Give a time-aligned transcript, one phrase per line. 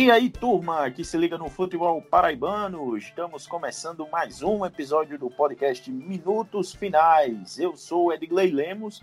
[0.00, 5.28] E aí, turma que se liga no futebol paraibano, estamos começando mais um episódio do
[5.28, 7.58] podcast Minutos Finais.
[7.58, 9.02] Eu sou Edgley Lemos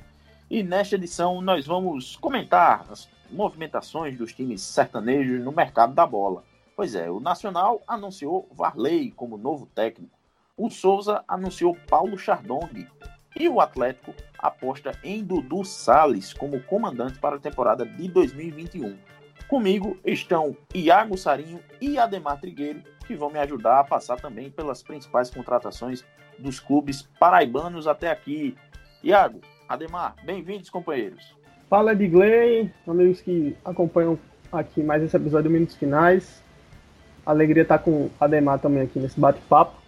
[0.49, 6.43] e nesta edição nós vamos comentar as movimentações dos times sertanejos no mercado da bola.
[6.75, 10.17] Pois é, o Nacional anunciou Varley como novo técnico,
[10.57, 12.87] o Souza anunciou Paulo Chardong
[13.39, 19.16] e o Atlético aposta em Dudu Sales como comandante para a temporada de 2021.
[19.47, 24.83] Comigo estão Iago Sarinho e Ademar Trigueiro, que vão me ajudar a passar também pelas
[24.83, 26.03] principais contratações
[26.37, 28.57] dos clubes paraibanos até aqui.
[29.01, 29.39] Iago,
[29.69, 31.33] Ademar, bem-vindos, companheiros.
[31.69, 34.19] Fala, Edgley, amigos que acompanham
[34.51, 36.43] aqui mais esse episódio Minutos Finais.
[37.25, 39.81] Alegria estar com Ademar também aqui nesse bate-papo.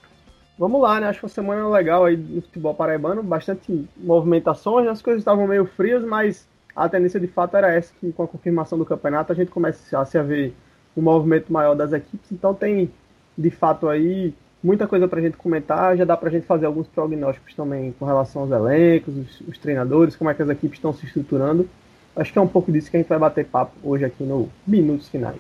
[0.58, 1.08] Vamos lá, né?
[1.08, 5.66] Acho que uma semana legal aí no futebol paraibano, bastante movimentações, as coisas estavam meio
[5.66, 9.36] frias, mas a tendência de fato era essa, que com a confirmação do campeonato a
[9.36, 10.54] gente começasse a ver
[10.96, 12.90] um movimento maior das equipes, então tem
[13.38, 16.66] de fato aí muita coisa para a gente comentar, já dá para a gente fazer
[16.66, 20.78] alguns prognósticos também com relação aos elencos, os, os, treinadores, como é que as equipes
[20.78, 21.68] estão se estruturando.
[22.16, 24.50] Acho que é um pouco disso que a gente vai bater papo hoje aqui no
[24.68, 25.40] Minutos Finais.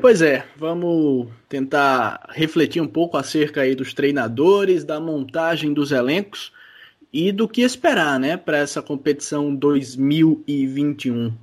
[0.00, 6.52] Pois é, vamos tentar refletir um pouco acerca aí dos treinadores, da montagem dos elencos
[7.12, 11.36] e do que esperar, né, para essa competição 2021.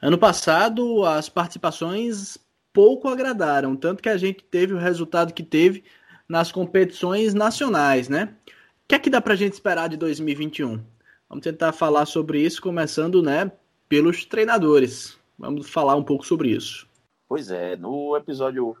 [0.00, 2.38] Ano passado, as participações
[2.72, 5.84] pouco agradaram, tanto que a gente teve o resultado que teve
[6.28, 8.34] nas competições nacionais, né?
[8.46, 10.82] O que é que dá para a gente esperar de 2021?
[11.28, 13.52] Vamos tentar falar sobre isso, começando, né,
[13.88, 15.18] pelos treinadores.
[15.38, 16.88] Vamos falar um pouco sobre isso.
[17.28, 18.76] Pois é, no episódio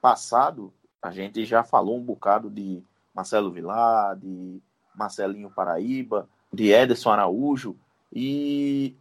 [0.00, 2.82] passado, a gente já falou um bocado de
[3.14, 4.60] Marcelo Vilar, de
[4.94, 7.76] Marcelinho Paraíba, de Ederson Araújo,
[8.12, 8.94] e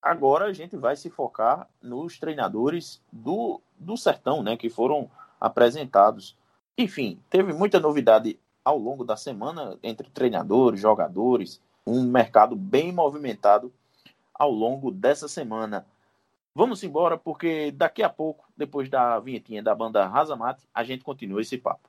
[0.00, 5.10] agora a gente vai se focar nos treinadores do, do Sertão, né, que foram
[5.40, 6.36] apresentados.
[6.78, 13.72] Enfim, teve muita novidade ao longo da semana entre treinadores, jogadores, um mercado bem movimentado
[14.32, 15.86] ao longo dessa semana.
[16.54, 21.40] Vamos embora, porque daqui a pouco, depois da vinhetinha da banda Razamate, a gente continua
[21.40, 21.88] esse papo.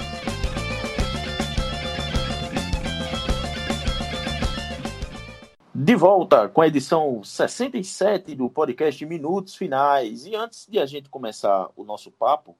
[5.83, 10.27] De volta com a edição 67 do podcast Minutos Finais.
[10.27, 12.55] E antes de a gente começar o nosso papo,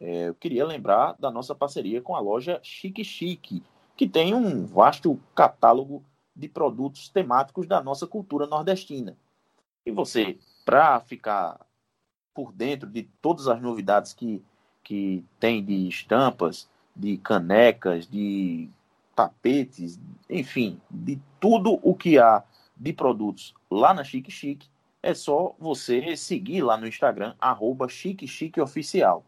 [0.00, 3.62] é, eu queria lembrar da nossa parceria com a loja Chique Chique,
[3.96, 6.02] que tem um vasto catálogo
[6.34, 9.16] de produtos temáticos da nossa cultura nordestina.
[9.86, 11.64] E você, para ficar
[12.34, 14.42] por dentro de todas as novidades que,
[14.82, 18.68] que tem de estampas, de canecas, de
[19.14, 19.96] tapetes,
[20.28, 22.42] enfim, de tudo o que há
[22.76, 24.68] de produtos lá na Chique Chique,
[25.02, 29.24] é só você seguir lá no Instagram, arroba Chique Chique Oficial.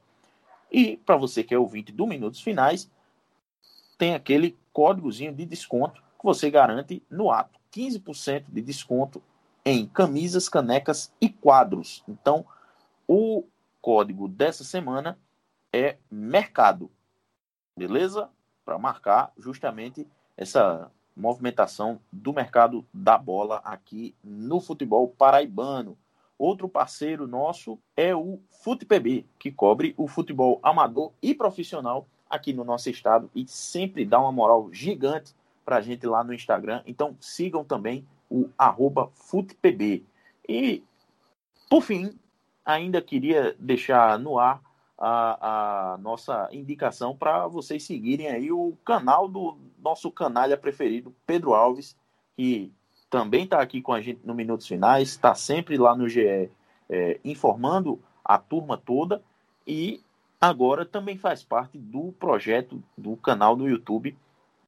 [0.71, 2.91] E para você que é ouvinte do Minutos Finais,
[3.99, 7.59] tem aquele códigozinho de desconto que você garante no ato.
[7.73, 9.23] 15% de desconto
[9.65, 12.03] em camisas, canecas e quadros.
[12.09, 12.47] Então,
[13.07, 13.45] o
[13.81, 15.19] código dessa semana
[15.73, 16.91] é mercado.
[17.79, 18.31] Beleza?
[18.65, 25.97] Para marcar justamente essa movimentação do mercado da bola aqui no futebol paraibano.
[26.39, 32.65] Outro parceiro nosso é o FutePB, que cobre o futebol amador e profissional aqui no
[32.65, 35.35] nosso estado e sempre dá uma moral gigante
[35.65, 36.83] para a gente lá no Instagram.
[36.87, 38.51] Então sigam também o
[39.15, 40.05] FutePB.
[40.47, 40.83] E,
[41.71, 42.19] por fim,
[42.65, 44.61] ainda queria deixar no ar
[44.99, 51.55] a, a nossa indicação para vocês seguirem aí o canal do nosso canalha preferido, Pedro
[51.55, 51.97] Alves,
[52.37, 52.73] que
[53.11, 56.51] também está aqui com a gente no Minutos Finais, está sempre lá no GE
[56.89, 59.23] é, informando a turma toda
[59.67, 60.03] e
[60.41, 64.17] agora também faz parte do projeto do canal no YouTube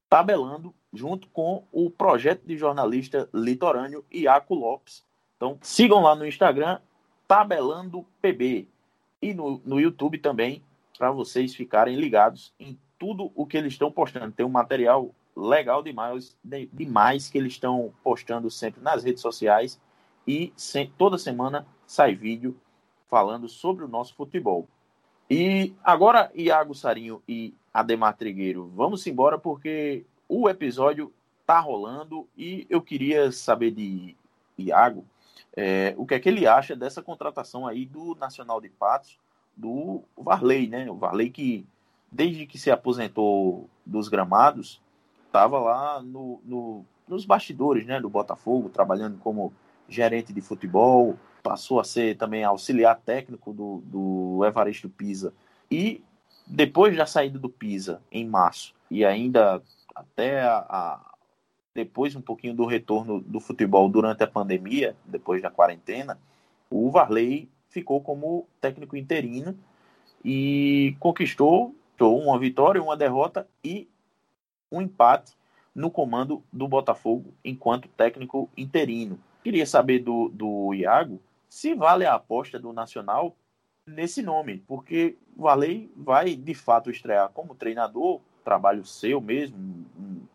[0.09, 5.05] Tabelando, junto com o projeto de jornalista litorâneo Iaco Lopes.
[5.37, 6.79] Então sigam lá no Instagram
[7.27, 8.67] Tabelando PB
[9.21, 10.63] e no, no YouTube também,
[10.97, 14.33] para vocês ficarem ligados em tudo o que eles estão postando.
[14.33, 19.79] Tem um material legal demais, demais que eles estão postando sempre nas redes sociais
[20.27, 20.53] e
[20.97, 22.59] toda semana sai vídeo
[23.09, 24.67] falando sobre o nosso futebol.
[25.29, 31.13] E agora, Iago Sarinho e Ademar Trigueiro, vamos embora porque o episódio
[31.45, 34.15] tá rolando e eu queria saber de
[34.57, 35.05] Iago
[35.61, 39.19] é, o que é que ele acha dessa contratação aí do Nacional de Patos,
[39.57, 40.89] do Varley, né?
[40.89, 41.67] O Varley que,
[42.09, 44.81] desde que se aposentou dos gramados,
[45.25, 49.51] estava lá no, no, nos bastidores né, do Botafogo, trabalhando como
[49.89, 55.33] gerente de futebol, passou a ser também auxiliar técnico do, do Evaristo Pisa.
[55.69, 56.01] E
[56.47, 59.61] depois da saída do Pisa, em março, e ainda
[59.93, 61.08] até a, a,
[61.79, 66.19] depois um pouquinho do retorno do futebol durante a pandemia, depois da quarentena,
[66.69, 69.57] o Varley ficou como técnico interino
[70.23, 73.87] e conquistou uma vitória, uma derrota e
[74.69, 75.37] um empate
[75.73, 79.17] no comando do Botafogo enquanto técnico interino.
[79.41, 83.35] Queria saber do, do Iago se vale a aposta do Nacional
[83.87, 89.85] nesse nome, porque o Varley vai de fato estrear como treinador, trabalho seu mesmo,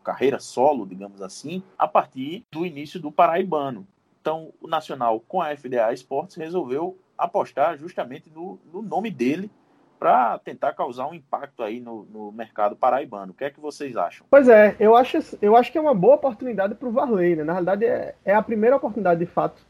[0.05, 3.87] carreira solo, digamos assim, a partir do início do Paraibano.
[4.21, 9.49] Então, o Nacional, com a FDA Esportes, resolveu apostar justamente no, no nome dele
[9.97, 13.31] para tentar causar um impacto aí no, no, mercado paraibano.
[13.31, 14.25] O que é que vocês acham?
[14.29, 17.35] Pois é, eu acho, eu acho que é uma boa oportunidade para o Varley.
[17.35, 17.43] Né?
[17.43, 19.61] Na realidade, é, é a primeira oportunidade de fato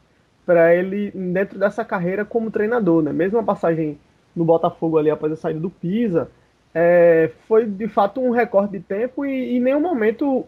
[0.44, 3.02] para ele dentro dessa carreira como treinador.
[3.02, 3.12] Né?
[3.12, 3.98] Mesmo a passagem
[4.34, 6.30] no Botafogo ali após a saída do Pisa,
[6.78, 10.46] é, foi de fato um recorde de tempo e, em nenhum momento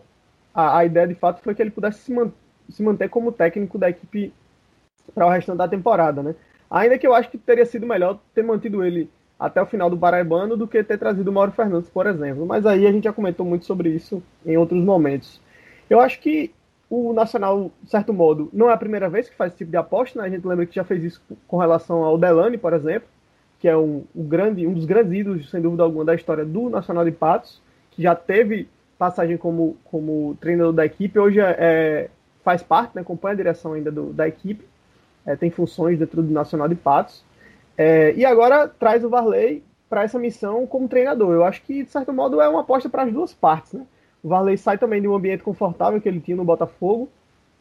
[0.54, 2.30] a, a, ideia de fato foi que ele pudesse se, man,
[2.68, 4.30] se manter como técnico da equipe
[5.14, 6.22] para o restante da temporada.
[6.22, 6.34] Né?
[6.70, 9.08] Ainda que eu acho que teria sido melhor ter mantido ele
[9.40, 12.44] até o final do Paraibano do que ter trazido o Mauro Fernandes, por exemplo.
[12.44, 15.40] Mas aí a gente já comentou muito sobre isso em outros momentos.
[15.88, 16.52] Eu acho que
[16.90, 19.78] o Nacional, de certo modo, não é a primeira vez que faz esse tipo de
[19.78, 20.26] aposta, né?
[20.26, 23.08] A gente lembra que já fez isso com relação ao Delane, por exemplo,
[23.58, 27.04] que é um, grande, um dos grandes ídolos, sem dúvida alguma, da história do Nacional
[27.04, 27.60] de Patos,
[27.90, 32.10] que já teve passagem como, como treinador da equipe, hoje é, é
[32.44, 34.64] faz parte, né, acompanha a direção ainda do, da equipe,
[35.26, 37.22] é, tem funções dentro do Nacional de Patos.
[37.76, 41.34] É, e agora traz o Varley para essa missão como treinador.
[41.34, 43.74] Eu acho que, de certo modo, é uma aposta para as duas partes.
[43.74, 43.84] Né?
[44.22, 47.08] O Varley sai também de um ambiente confortável que ele tinha no Botafogo,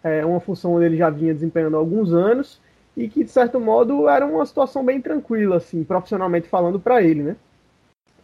[0.03, 2.61] é uma função onde ele já vinha desempenhando há alguns anos,
[2.97, 7.23] e que, de certo modo, era uma situação bem tranquila, assim, profissionalmente falando para ele.
[7.23, 7.35] Né?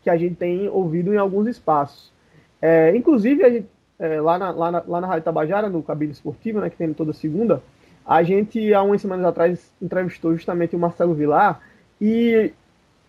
[0.03, 2.13] que a gente tem ouvido em alguns espaços.
[2.61, 6.13] É, inclusive, a gente, é, lá, na, lá, na, lá na Rádio Tabajara, no Cabine
[6.13, 7.63] Esportivo, né, que tem toda segunda,
[8.05, 11.61] a gente, há umas semanas atrás, entrevistou justamente o Marcelo Vilar
[12.01, 12.53] e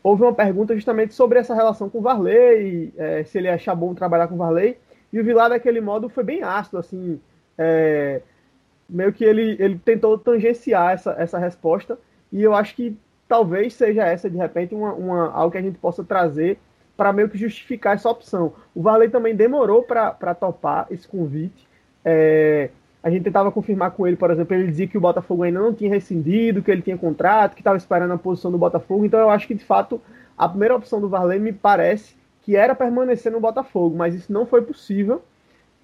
[0.02, 3.94] houve uma pergunta justamente sobre essa relação com o Varley, é, se ele achar bom
[3.94, 4.78] trabalhar com o Varley,
[5.12, 7.20] e o Vilar, daquele modo, foi bem ácido, assim,
[7.58, 8.22] é,
[8.90, 11.98] meio que ele, ele tentou tangenciar essa, essa resposta,
[12.32, 15.78] e eu acho que talvez seja essa, de repente, uma, uma algo que a gente
[15.78, 16.58] possa trazer
[16.98, 18.54] para meio que justificar essa opção.
[18.74, 21.68] O Varley também demorou para topar esse convite.
[22.04, 22.72] É,
[23.04, 25.74] a gente tentava confirmar com ele, por exemplo, ele dizia que o Botafogo ainda não
[25.74, 29.06] tinha rescindido, que ele tinha contrato, que estava esperando a posição do Botafogo.
[29.06, 30.02] Então eu acho que, de fato,
[30.38, 34.46] a primeira opção do Varley me parece que era permanecer no Botafogo, mas isso não
[34.46, 35.22] foi possível.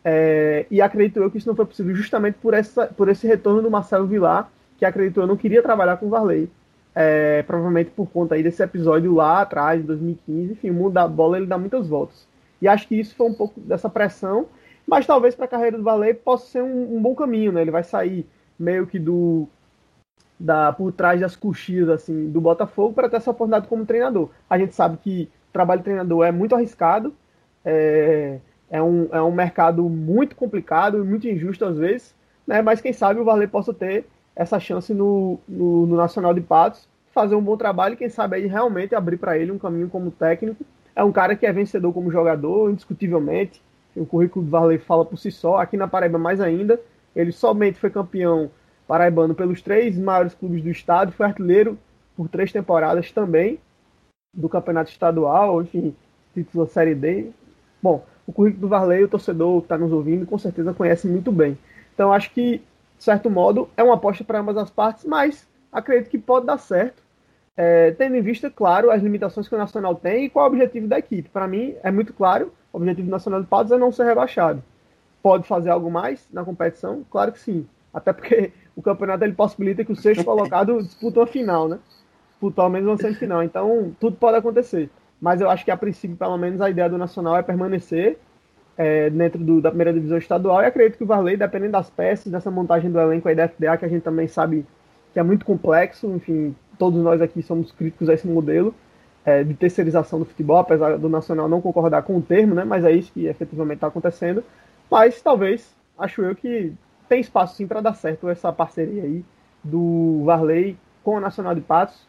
[0.04, 3.62] É, e acredito eu que isso não foi possível justamente por, essa, por esse retorno
[3.62, 6.50] do Marcelo Vilar, que acredito eu não queria trabalhar com o Varley.
[6.96, 10.52] É, provavelmente por conta aí desse episódio lá atrás, em 2015.
[10.54, 12.28] Enfim, o mundo da bola ele dá muitas voltas.
[12.62, 14.48] E acho que isso foi um pouco dessa pressão,
[14.88, 17.62] mas talvez para a carreira do Varley possa ser um, um, bom caminho, né?
[17.62, 18.26] Ele vai sair
[18.58, 19.48] meio que do
[20.40, 24.30] da por trás das coxias assim do Botafogo para ter essa oportunidade como treinador.
[24.50, 27.14] A gente sabe que trabalho de treinador é muito arriscado.
[27.66, 32.16] É, É um, é um mercado muito complicado e muito injusto às vezes,
[32.48, 32.62] né?
[32.62, 36.88] Mas quem sabe o Varley possa ter essa chance no, no, no Nacional de Patos,
[37.14, 40.12] fazer um bom trabalho e quem sabe aí realmente abrir para ele um caminho como
[40.12, 40.66] técnico.
[40.96, 43.62] É um cara que é vencedor como jogador, indiscutivelmente.
[43.96, 45.58] O currículo do Varley fala por si só.
[45.58, 46.80] Aqui na Paraíba mais ainda.
[47.16, 48.50] Ele somente foi campeão
[48.88, 51.78] paraibano pelos três maiores clubes do estado, foi artilheiro
[52.16, 53.60] por três temporadas também
[54.34, 55.96] do campeonato estadual, enfim,
[56.34, 57.30] título da Série D.
[57.82, 61.32] Bom, o currículo do Varley, o torcedor que está nos ouvindo, com certeza conhece muito
[61.32, 61.58] bem.
[61.94, 62.62] Então, acho que,
[63.04, 67.04] certo modo, é uma aposta para ambas as partes, mas acredito que pode dar certo,
[67.56, 70.52] é, tendo em vista, claro, as limitações que o Nacional tem e qual é o
[70.52, 71.30] objetivo da equipe.
[71.30, 74.64] Para mim, é muito claro, o objetivo do Nacional de Patos é não ser rebaixado.
[75.22, 77.06] Pode fazer algo mais na competição?
[77.12, 77.68] Claro que sim.
[77.94, 81.80] Até porque o campeonato ele possibilita que o sexto colocado disputa uma final, né?
[82.32, 83.44] Disputa ao menos uma semifinal.
[83.44, 84.90] Então, tudo pode acontecer.
[85.22, 88.18] Mas eu acho que, a princípio, pelo menos, a ideia do Nacional é permanecer
[88.78, 90.62] é, dentro do, da primeira divisão estadual.
[90.62, 93.78] E acredito que o Varley, dependendo das peças, dessa montagem do elenco aí da FDA,
[93.78, 94.66] que a gente também sabe
[95.12, 98.74] que é muito complexo, enfim, todos nós aqui somos críticos a esse modelo
[99.26, 102.64] é, de terceirização do futebol, apesar do Nacional não concordar com o termo, né?
[102.64, 104.44] Mas é isso que efetivamente está acontecendo.
[104.90, 106.74] Mas talvez, acho eu que
[107.08, 109.24] tem espaço sim para dar certo essa parceria aí
[109.64, 112.08] do Varley com o Nacional de Patos.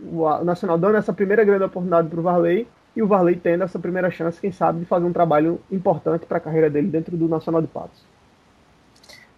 [0.00, 2.66] O Nacional dando essa primeira grande oportunidade para o Varley
[2.98, 6.38] e o Varley tendo essa primeira chance, quem sabe, de fazer um trabalho importante para
[6.38, 8.02] a carreira dele dentro do Nacional de Patos.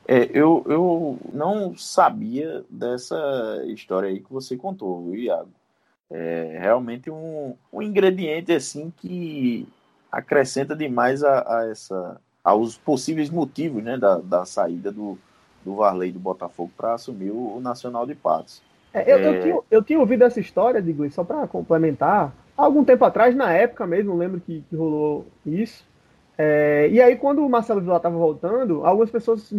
[0.09, 5.50] É, eu, eu não sabia dessa história aí que você contou, viu, Iago?
[6.11, 9.69] É realmente um, um ingrediente assim que
[10.11, 15.19] acrescenta demais a, a essa aos possíveis motivos né, da, da saída do,
[15.62, 18.62] do Varley do Botafogo para assumir o, o, Nacional de Patos.
[18.95, 19.29] É, eu, é...
[19.29, 23.52] eu, tinha, eu tinha ouvido essa história, digo, só para complementar, algum tempo atrás, na
[23.52, 25.88] época mesmo, lembro que, que rolou isso.
[26.37, 29.52] É, e aí, quando o Marcelo Vila estava voltando, algumas pessoas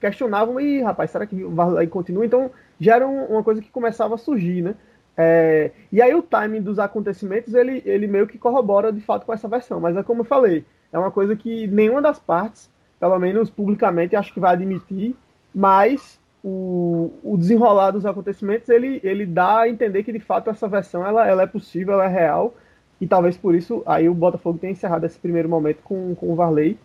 [0.00, 2.26] questionavam, e rapaz, será que o Varley continua?
[2.26, 4.74] Então, já era uma coisa que começava a surgir, né?
[5.16, 9.32] É, e aí o timing dos acontecimentos, ele, ele meio que corrobora de fato com
[9.32, 9.80] essa versão.
[9.80, 12.70] Mas é como eu falei, é uma coisa que nenhuma das partes,
[13.00, 15.16] pelo menos publicamente, acho que vai admitir,
[15.54, 20.68] mas o, o desenrolar dos acontecimentos, ele, ele dá a entender que de fato essa
[20.68, 22.54] versão ela, ela é possível, ela é real,
[23.00, 26.34] e talvez por isso aí o Botafogo tenha encerrado esse primeiro momento com, com o
[26.34, 26.78] Varley,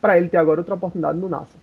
[0.00, 1.56] para ele ter agora outra oportunidade no NASA.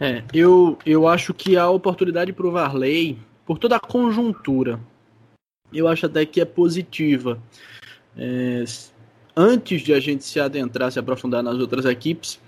[0.00, 4.80] É, eu, eu acho que a oportunidade para o Varley, por toda a conjuntura,
[5.72, 7.38] eu acho até que é positiva.
[8.16, 8.64] É,
[9.36, 12.40] antes de a gente se adentrar, se aprofundar nas outras equipes,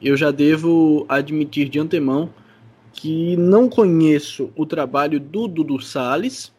[0.00, 2.30] eu já devo admitir de antemão
[2.92, 6.52] que não conheço o trabalho do Dudu Salles,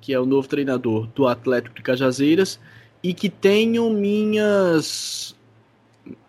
[0.00, 2.60] que é o novo treinador do Atlético de Cajazeiras,
[3.02, 5.34] e que tenho minhas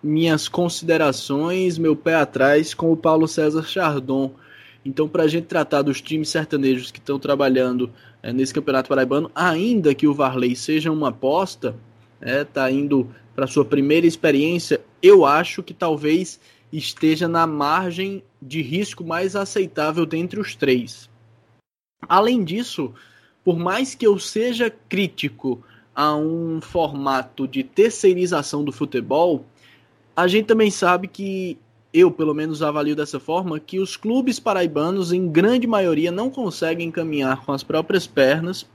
[0.01, 4.31] minhas considerações, meu pé atrás com o Paulo César Chardon.
[4.85, 9.29] Então, para a gente tratar dos times sertanejos que estão trabalhando é, nesse Campeonato Paraibano,
[9.33, 11.75] ainda que o Varley seja uma aposta,
[12.21, 16.39] está é, indo para sua primeira experiência, eu acho que talvez
[16.71, 21.09] esteja na margem de risco mais aceitável dentre os três.
[22.07, 22.93] Além disso,
[23.43, 25.63] por mais que eu seja crítico
[25.95, 29.45] a um formato de terceirização do futebol,
[30.15, 31.57] a gente também sabe que
[31.93, 36.91] eu, pelo menos, avalio dessa forma que os clubes paraibanos, em grande maioria, não conseguem
[36.91, 38.67] caminhar com as próprias pernas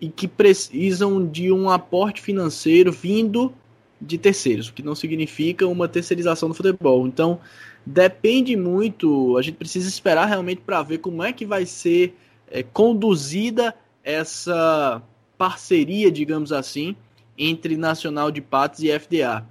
[0.00, 3.52] e que precisam de um aporte financeiro vindo
[4.00, 7.06] de terceiros, o que não significa uma terceirização do futebol.
[7.06, 7.40] Então,
[7.84, 12.14] depende muito, a gente precisa esperar realmente para ver como é que vai ser
[12.50, 15.02] é, conduzida essa
[15.36, 16.96] parceria, digamos assim,
[17.36, 19.46] entre Nacional de Patos e FDA.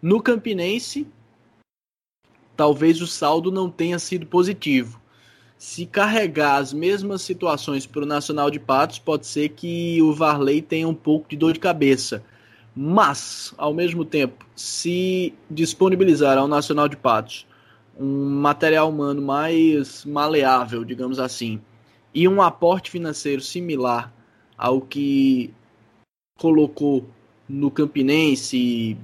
[0.00, 1.06] No Campinense,
[2.56, 5.00] talvez o saldo não tenha sido positivo
[5.58, 10.60] se carregar as mesmas situações para o Nacional de Patos, pode ser que o Varley
[10.60, 12.22] tenha um pouco de dor de cabeça.
[12.78, 17.46] Mas, ao mesmo tempo, se disponibilizar ao Nacional de Patos
[17.98, 21.58] um material humano mais maleável, digamos assim,
[22.12, 24.12] e um aporte financeiro similar
[24.58, 25.54] ao que
[26.38, 27.06] colocou
[27.48, 28.98] no Campinense,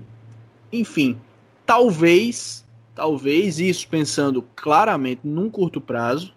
[0.70, 1.18] enfim,
[1.64, 6.34] talvez, talvez isso pensando claramente num curto prazo,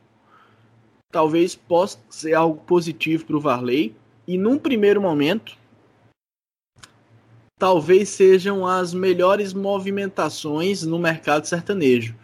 [1.12, 3.94] talvez possa ser algo positivo para o Varley.
[4.28, 5.58] E num primeiro momento,
[7.58, 12.16] talvez sejam as melhores movimentações no mercado sertanejo.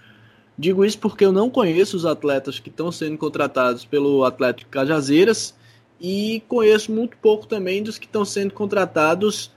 [0.58, 5.56] Digo isso porque eu não conheço os atletas que estão sendo contratados pelo Atlético Cajazeiras
[6.00, 9.52] e conheço muito pouco também dos que estão sendo contratados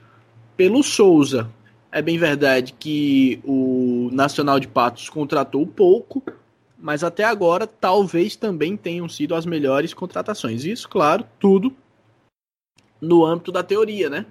[0.57, 1.50] pelo Souza.
[1.90, 6.23] É bem verdade que o Nacional de Patos contratou pouco,
[6.78, 10.64] mas até agora talvez também tenham sido as melhores contratações.
[10.64, 11.75] Isso, claro, tudo
[13.00, 14.26] no âmbito da teoria, né?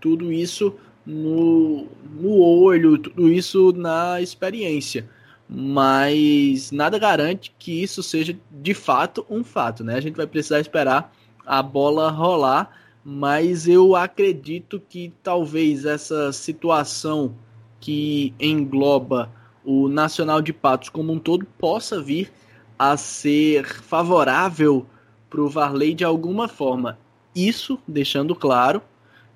[0.00, 5.08] Tudo isso no, no olho, tudo isso na experiência.
[5.48, 9.96] Mas nada garante que isso seja de fato um fato, né?
[9.96, 11.12] A gente vai precisar esperar
[11.44, 12.70] a bola rolar,
[13.04, 17.34] mas eu acredito que talvez essa situação
[17.80, 19.30] que engloba
[19.64, 22.30] o Nacional de Patos como um todo possa vir
[22.78, 24.86] a ser favorável
[25.28, 26.98] para o Varley de alguma forma.
[27.34, 28.82] Isso, deixando claro,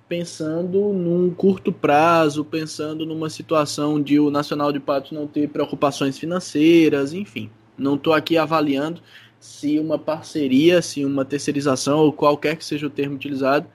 [0.08, 6.18] pensando num curto prazo, pensando numa situação de o Nacional de Patos não ter preocupações
[6.18, 7.50] financeiras, enfim.
[7.76, 9.00] Não estou aqui avaliando
[9.40, 13.66] se uma parceria, se uma terceirização ou qualquer que seja o termo utilizado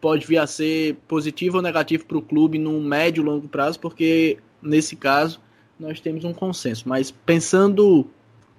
[0.00, 4.38] pode vir a ser positivo ou negativo para o clube num médio longo prazo, porque
[4.62, 5.40] nesse caso
[5.78, 6.88] nós temos um consenso.
[6.88, 8.06] Mas pensando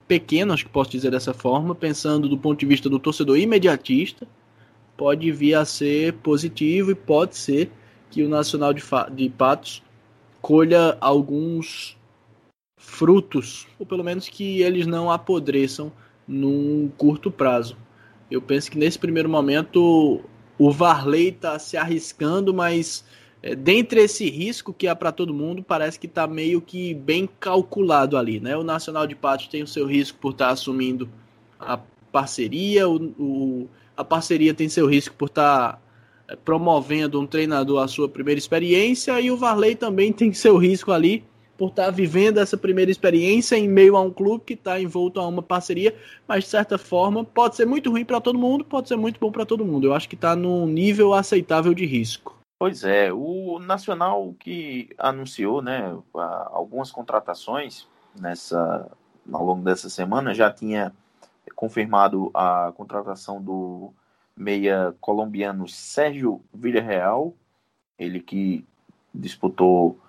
[0.07, 4.27] pequeno, acho que posso dizer dessa forma, pensando do ponto de vista do torcedor imediatista,
[4.99, 7.71] pode vir a ser positivo e pode ser
[8.11, 9.81] que o Nacional de, de Patos
[10.41, 11.97] colha alguns
[12.75, 15.89] frutos, ou pelo menos que eles não apodreçam
[16.27, 17.77] num curto prazo.
[18.29, 20.21] Eu penso que nesse primeiro momento
[20.57, 23.05] o Varley está se arriscando, mas
[23.41, 27.27] é, dentre esse risco que há para todo mundo, parece que está meio que bem
[27.39, 28.41] calculado ali.
[28.41, 28.57] Né?
[28.57, 31.09] O Nacional de Patos tem o seu risco por estar tá assumindo
[31.57, 31.79] a
[32.11, 35.79] parceria, o, o a parceria tem seu risco por estar tá
[36.29, 40.93] é, promovendo um treinador a sua primeira experiência e o Varley também tem seu risco
[40.93, 41.25] ali
[41.57, 45.19] por estar tá vivendo essa primeira experiência em meio a um clube que está envolto
[45.19, 45.93] a uma parceria,
[46.25, 49.29] mas de certa forma pode ser muito ruim para todo mundo, pode ser muito bom
[49.29, 49.87] para todo mundo.
[49.87, 52.39] Eu acho que está num nível aceitável de risco.
[52.57, 57.85] Pois é, o Nacional que anunciou, né, algumas contratações
[58.17, 58.89] nessa
[59.31, 60.93] ao longo dessa semana já tinha
[61.55, 63.93] confirmado a contratação do
[64.35, 67.33] meia colombiano Sérgio Villarreal,
[67.97, 68.65] ele que
[69.13, 69.99] disputou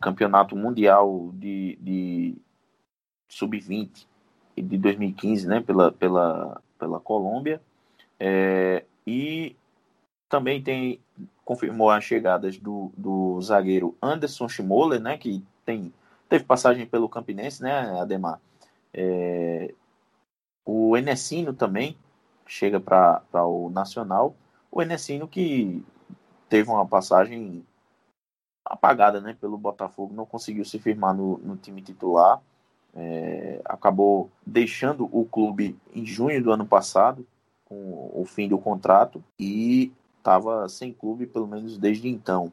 [0.00, 2.36] campeonato mundial de, de
[3.28, 4.06] sub-20
[4.56, 7.62] de 2015, né, pela, pela, pela Colômbia,
[8.20, 9.56] é, e
[10.28, 11.00] também tem
[11.44, 15.92] confirmou as chegadas do, do zagueiro Anderson Schmoller, né, que tem
[16.28, 18.40] teve passagem pelo Campinense, né, Ademar,
[18.94, 19.74] é,
[20.64, 21.96] o Enesino também
[22.46, 24.34] chega para o Nacional.
[24.70, 25.84] O Enesino que
[26.48, 27.64] teve uma passagem
[28.64, 32.40] apagada né, pelo Botafogo, não conseguiu se firmar no, no time titular.
[32.94, 37.26] É, acabou deixando o clube em junho do ano passado,
[37.64, 42.52] com o fim do contrato, e estava sem clube pelo menos desde então.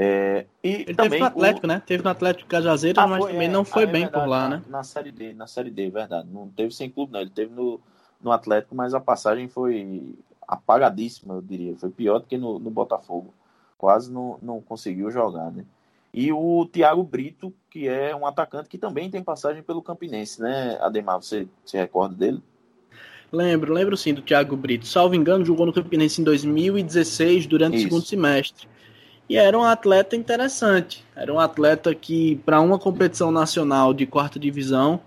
[0.00, 1.68] É, e Ele também teve no Atlético, o...
[1.68, 1.82] né?
[1.84, 4.24] Teve no Atlético Cajazeiras, ah, mas foi, também é, não foi ah, é bem verdade,
[4.24, 4.62] por lá, na, né?
[4.68, 6.28] Na Série D, na Série D, verdade.
[6.30, 7.20] Não teve sem clube, não.
[7.20, 7.80] Ele teve no,
[8.22, 10.14] no Atlético, mas a passagem foi
[10.46, 11.76] apagadíssima, eu diria.
[11.76, 13.34] Foi pior do que no, no Botafogo.
[13.76, 15.64] Quase não, não conseguiu jogar, né?
[16.14, 20.78] E o Thiago Brito, que é um atacante que também tem passagem pelo Campinense, né?
[20.80, 22.40] Ademar, você se recorda dele?
[23.32, 24.86] Lembro, lembro sim do Thiago Brito.
[24.86, 27.86] Salvo engano, jogou no Campinense em 2016, durante Isso.
[27.86, 28.68] o segundo semestre.
[29.28, 31.04] E era um atleta interessante.
[31.14, 35.00] Era um atleta que, para uma competição nacional de quarta divisão,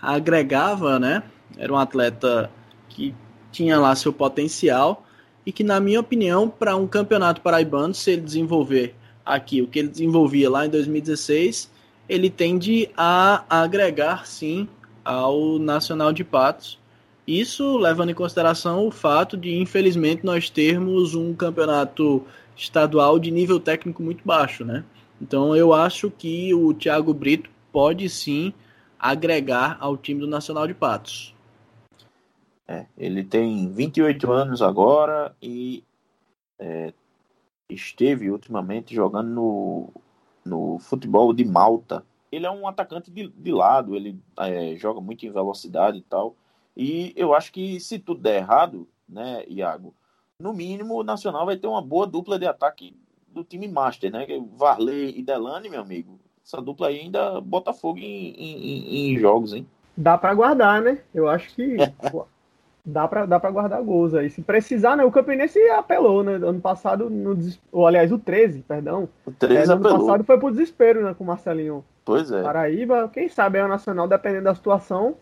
[0.00, 1.22] agregava, né?
[1.56, 2.50] Era um atleta
[2.88, 3.14] que
[3.50, 5.06] tinha lá seu potencial
[5.46, 9.78] e que, na minha opinião, para um campeonato paraibano, se ele desenvolver aqui o que
[9.78, 11.70] ele desenvolvia lá em 2016,
[12.08, 14.68] ele tende a agregar sim
[15.02, 16.78] ao Nacional de Patos.
[17.26, 22.22] Isso levando em consideração o fato de, infelizmente, nós termos um campeonato
[22.56, 24.84] estadual de nível técnico muito baixo, né?
[25.20, 28.52] Então eu acho que o Thiago Brito pode sim
[28.98, 31.34] agregar ao time do Nacional de Patos.
[32.66, 35.84] É, ele tem 28 anos agora e
[36.58, 36.92] é,
[37.68, 39.88] esteve ultimamente jogando no,
[40.44, 42.04] no futebol de Malta.
[42.32, 46.34] Ele é um atacante de, de lado, ele é, joga muito em velocidade e tal.
[46.76, 49.94] E eu acho que se tudo der errado, né, Iago,
[50.44, 52.94] no mínimo, o Nacional vai ter uma boa dupla de ataque
[53.32, 54.26] do time Master, né?
[54.28, 56.20] É Varley e Delane, meu amigo.
[56.44, 59.66] Essa dupla aí ainda bota fogo em, em, em jogos, hein?
[59.96, 60.98] Dá para guardar, né?
[61.14, 61.78] Eu acho que
[62.84, 64.28] dá para dá pra guardar gols aí.
[64.28, 65.04] Se precisar, né?
[65.04, 66.34] O Campinense apelou, né?
[66.34, 67.38] Ano passado, no,
[67.72, 69.08] ou aliás, o 13, perdão.
[69.24, 71.14] O 13 é, ano passado foi pro desespero, né?
[71.14, 71.82] Com o Marcelinho.
[72.04, 72.42] Pois é.
[72.42, 75.16] Paraíba, quem sabe é o Nacional, dependendo da situação,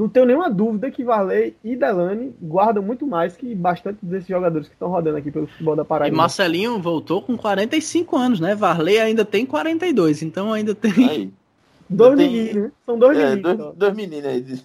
[0.00, 4.66] não tenho nenhuma dúvida que Varley e Delane guardam muito mais que bastante desses jogadores
[4.66, 6.14] que estão rodando aqui pelo futebol da Paraíba.
[6.14, 8.54] E Marcelinho voltou com 45 anos, né?
[8.54, 11.06] Varley ainda tem 42, então ainda tem.
[11.06, 11.32] Aí.
[11.86, 12.30] Dois tem...
[12.30, 12.72] meninos, né?
[12.86, 13.56] São dois é, meninos.
[13.58, 14.64] Dois, dois meninos aí.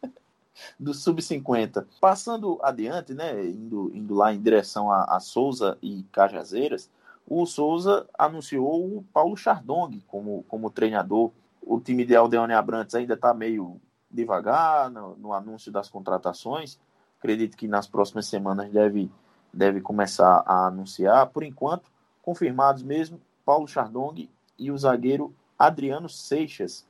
[0.80, 1.84] do sub-50.
[2.00, 6.88] Passando adiante, né, indo, indo lá em direção a, a Souza e Cajazeiras,
[7.26, 11.30] o Souza anunciou o Paulo Chardong como, como treinador.
[11.60, 13.80] O time de Aldeone Abrantes ainda está meio
[14.16, 16.78] devagar no, no, anúncio das contratações.
[17.18, 19.10] Acredito que nas próximas semanas deve,
[19.52, 21.28] deve começar a anunciar.
[21.28, 21.90] Por enquanto,
[22.22, 26.86] confirmados mesmo Paulo Chardong e o zagueiro Adriano Seixas,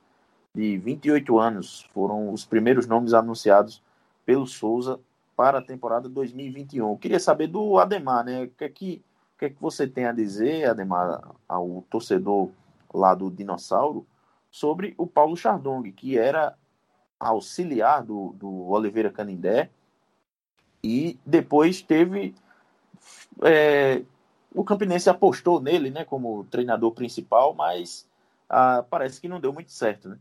[0.55, 1.87] de 28 anos.
[1.93, 3.83] Foram os primeiros nomes anunciados
[4.25, 4.99] pelo Souza
[5.35, 6.89] para a temporada 2021.
[6.89, 8.43] Eu queria saber do Ademar, né?
[8.43, 9.03] O que é que,
[9.35, 12.49] o que, é que você tem a dizer, Ademar, ao torcedor
[12.91, 14.05] lá do Dinossauro,
[14.49, 16.57] sobre o Paulo Chardong, que era
[17.19, 19.69] auxiliar do, do Oliveira Canindé
[20.83, 22.35] e depois teve.
[23.43, 24.01] É,
[24.53, 28.07] o Campinense apostou nele né, como treinador principal, mas
[28.49, 30.09] ah, parece que não deu muito certo.
[30.09, 30.17] Né?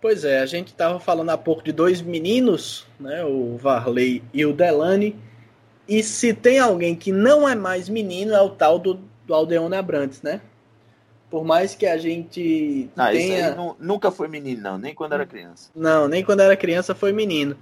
[0.00, 4.44] Pois é, a gente estava falando há pouco de dois meninos, né, o Varley e
[4.44, 5.16] o Delane.
[5.86, 8.94] E se tem alguém que não é mais menino, é o tal do,
[9.26, 10.40] do Aldeone Abrantes, né?
[11.32, 13.54] Por mais que a gente ah, tenha...
[13.54, 15.70] Não, nunca foi menino, não, nem quando era criança.
[15.74, 17.56] Não, nem quando era criança foi menino.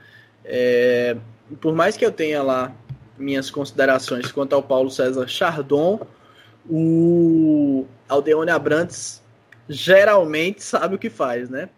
[0.45, 1.17] É...
[1.61, 2.75] Por mais que eu tenha lá
[3.17, 6.05] minhas considerações quanto ao Paulo César Chardon,
[6.69, 9.23] o Aldeone Abrantes
[9.69, 11.69] geralmente sabe o que faz, né?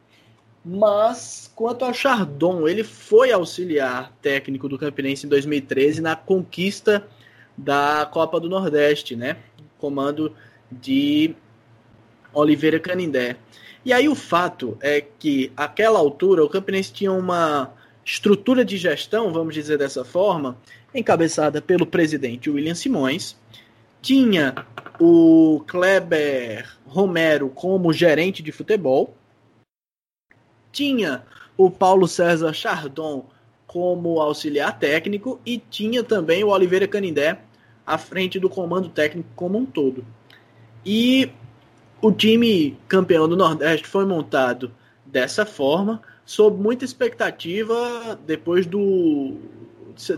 [0.65, 7.07] Mas quanto ao Chardon, ele foi auxiliar técnico do Campinense em 2013 na conquista
[7.55, 9.37] da Copa do Nordeste, né?
[9.77, 10.35] Comando
[10.71, 11.37] de
[12.33, 13.37] Oliveira Canindé.
[13.85, 17.73] E aí o fato é que, àquela altura, o Campinense tinha uma
[18.05, 20.57] estrutura de gestão, vamos dizer dessa forma,
[20.95, 23.37] encabeçada pelo presidente William Simões,
[24.01, 24.55] tinha
[25.01, 29.17] o Kleber Romero como gerente de futebol,
[30.71, 31.23] tinha
[31.57, 33.27] o Paulo César Chardon
[33.67, 37.39] como auxiliar técnico e tinha também o Oliveira Canindé
[37.87, 40.05] à frente do comando técnico como um todo.
[40.85, 41.31] E
[42.03, 44.73] o time campeão do Nordeste foi montado
[45.07, 49.37] dessa forma, sob muita expectativa depois do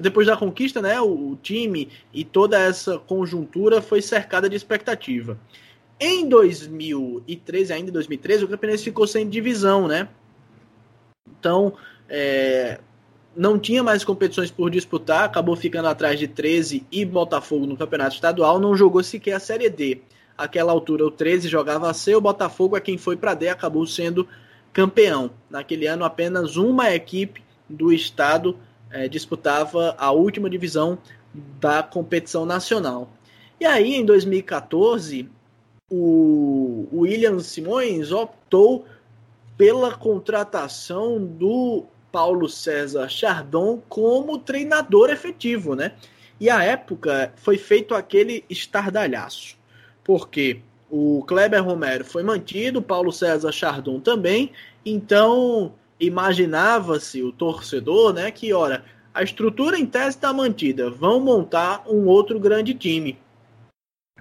[0.00, 5.36] depois da conquista, né, o time e toda essa conjuntura foi cercada de expectativa.
[5.98, 10.08] Em 2013, ainda em 2013, o Campinense ficou sem divisão, né?
[11.28, 11.74] Então,
[12.08, 12.78] é,
[13.36, 18.14] não tinha mais competições por disputar, acabou ficando atrás de 13 e Botafogo no campeonato
[18.14, 20.00] estadual, não jogou sequer a Série D.
[20.36, 23.86] Aquela altura, o 13 jogava a C, o Botafogo é quem foi para D, acabou
[23.86, 24.26] sendo
[24.72, 25.30] campeão.
[25.48, 28.58] Naquele ano, apenas uma equipe do estado
[28.90, 30.98] é, disputava a última divisão
[31.60, 33.10] da competição nacional.
[33.60, 35.28] E aí, em 2014,
[35.90, 38.84] o William Simões optou
[39.56, 45.92] pela contratação do Paulo César Chardon como treinador efetivo, né?
[46.40, 49.56] E à época foi feito aquele estardalhaço,
[50.04, 54.52] porque o Kleber Romero foi mantido, Paulo César Chardon também,
[54.84, 61.84] então imaginava-se o torcedor, né, que ora, a estrutura em tese está mantida, vão montar
[61.88, 63.18] um outro grande time.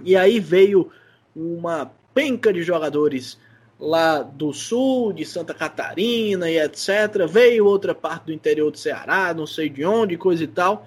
[0.04, 0.90] E aí veio
[1.36, 3.38] uma penca de jogadores
[3.80, 7.28] lá do sul, de Santa Catarina e etc.
[7.28, 10.86] Veio outra parte do interior do Ceará, não sei de onde, coisa e tal.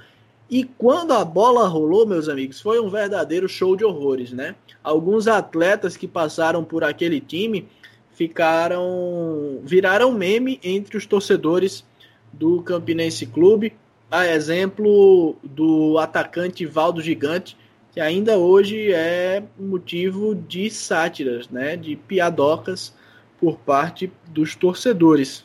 [0.48, 4.54] E quando a bola rolou, meus amigos, foi um verdadeiro show de horrores, né?
[4.82, 7.68] Alguns atletas que passaram por aquele time
[8.12, 11.84] ficaram viraram meme entre os torcedores
[12.32, 13.74] do Campinense Clube,
[14.10, 17.56] a exemplo do atacante Valdo Gigante,
[17.92, 22.94] que ainda hoje é motivo de sátiras, né, de piadocas
[23.40, 25.44] por parte dos torcedores.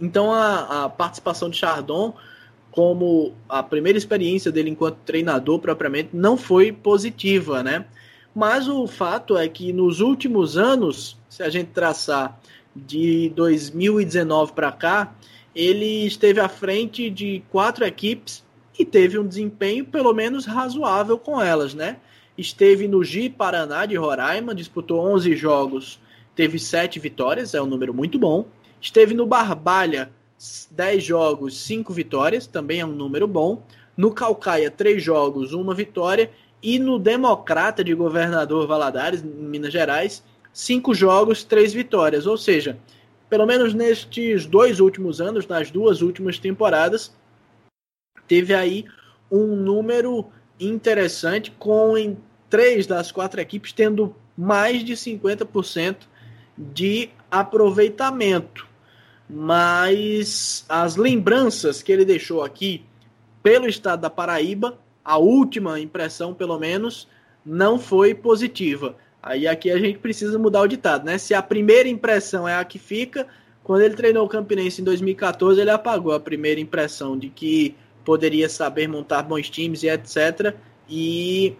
[0.00, 2.14] Então a, a participação de Chardon,
[2.78, 7.86] como a primeira experiência dele enquanto treinador propriamente, não foi positiva, né?
[8.32, 12.40] Mas o fato é que nos últimos anos, se a gente traçar
[12.76, 15.12] de 2019 para cá,
[15.52, 18.44] ele esteve à frente de quatro equipes
[18.78, 21.96] e teve um desempenho pelo menos razoável com elas, né?
[22.38, 25.98] Esteve no Gi Paraná de Roraima, disputou 11 jogos,
[26.32, 28.46] teve 7 vitórias, é um número muito bom.
[28.80, 30.12] Esteve no Barbalha,
[30.70, 33.62] 10 jogos, 5 vitórias, também é um número bom.
[33.96, 36.30] No Calcaia, 3 jogos, 1 vitória.
[36.62, 40.22] E no Democrata de Governador Valadares, em Minas Gerais,
[40.52, 42.26] 5 jogos, 3 vitórias.
[42.26, 42.78] Ou seja,
[43.28, 47.12] pelo menos nestes dois últimos anos, nas duas últimas temporadas,
[48.26, 48.84] teve aí
[49.30, 50.26] um número
[50.58, 52.16] interessante, com em
[52.48, 55.96] três das quatro equipes tendo mais de 50%
[56.56, 58.67] de aproveitamento.
[59.28, 62.84] Mas as lembranças que ele deixou aqui
[63.42, 67.08] pelo estado da Paraíba, a última impressão, pelo menos,
[67.44, 68.96] não foi positiva.
[69.22, 71.18] Aí aqui a gente precisa mudar o ditado, né?
[71.18, 73.26] Se a primeira impressão é a que fica,
[73.62, 78.48] quando ele treinou o Campinense em 2014, ele apagou a primeira impressão de que poderia
[78.48, 80.54] saber montar bons times e etc.
[80.88, 81.54] E,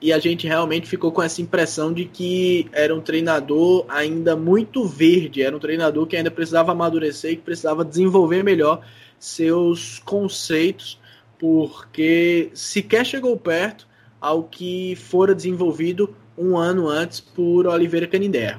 [0.00, 4.86] e a gente realmente ficou com essa impressão de que era um treinador ainda muito
[4.86, 8.84] verde, era um treinador que ainda precisava amadurecer que precisava desenvolver melhor
[9.18, 10.98] seus conceitos,
[11.38, 13.86] porque sequer chegou perto
[14.20, 18.58] ao que fora desenvolvido um ano antes por Oliveira Canindé.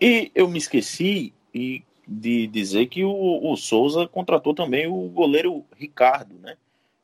[0.00, 1.32] E eu me esqueci
[2.06, 6.56] de dizer que o, o Souza contratou também o goleiro Ricardo, né?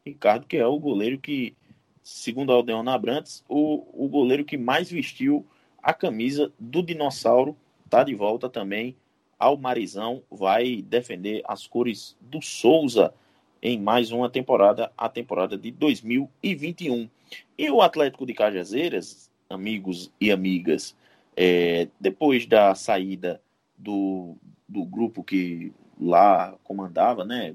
[0.05, 1.55] Ricardo, que é o goleiro que,
[2.03, 5.47] segundo Aldeon Abrantes, o, o goleiro que mais vestiu
[5.83, 7.57] a camisa do dinossauro,
[7.89, 8.97] tá de volta também
[9.39, 13.13] ao Marizão, vai defender as cores do Souza
[13.61, 17.09] em mais uma temporada, a temporada de 2021.
[17.57, 20.97] E o Atlético de Cajazeiras, amigos e amigas,
[21.37, 23.41] é, depois da saída
[23.77, 24.37] do,
[24.69, 27.55] do grupo que lá comandava, né?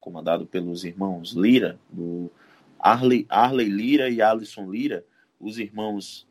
[0.00, 2.30] Comandado pelos irmãos Lira, do
[2.84, 5.02] Arley, Arley Lira e Alisson Lira,
[5.40, 6.28] os irmãos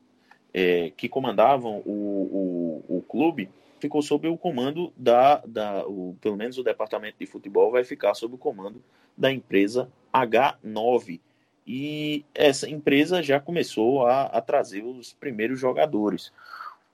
[0.54, 6.38] é, que comandavam o, o, o, clube, ficou sob o comando da, da o, pelo
[6.38, 8.84] menos o departamento de futebol vai ficar sob o comando
[9.18, 11.20] da empresa H9,
[11.66, 16.32] e essa empresa já começou a, a trazer os primeiros jogadores.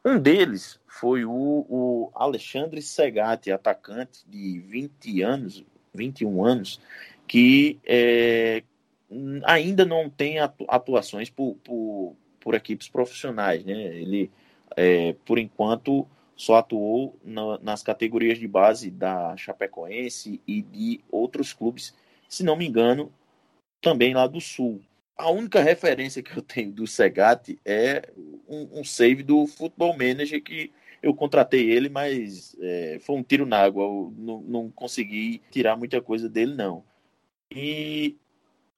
[0.05, 6.79] Um deles foi o, o Alexandre Segatti, atacante de 20 anos, 21 anos,
[7.27, 8.63] que é,
[9.43, 13.63] ainda não tem atuações por, por, por equipes profissionais.
[13.63, 13.73] Né?
[13.73, 14.31] Ele,
[14.75, 21.53] é, por enquanto, só atuou na, nas categorias de base da Chapecoense e de outros
[21.53, 21.93] clubes,
[22.27, 23.11] se não me engano,
[23.81, 24.81] também lá do Sul.
[25.17, 28.09] A única referência que eu tenho do Segatti é
[28.47, 33.45] um, um save do Football Manager que eu contratei ele, mas é, foi um tiro
[33.45, 33.83] na água.
[33.83, 36.83] Eu não, não consegui tirar muita coisa dele, não.
[37.51, 38.15] E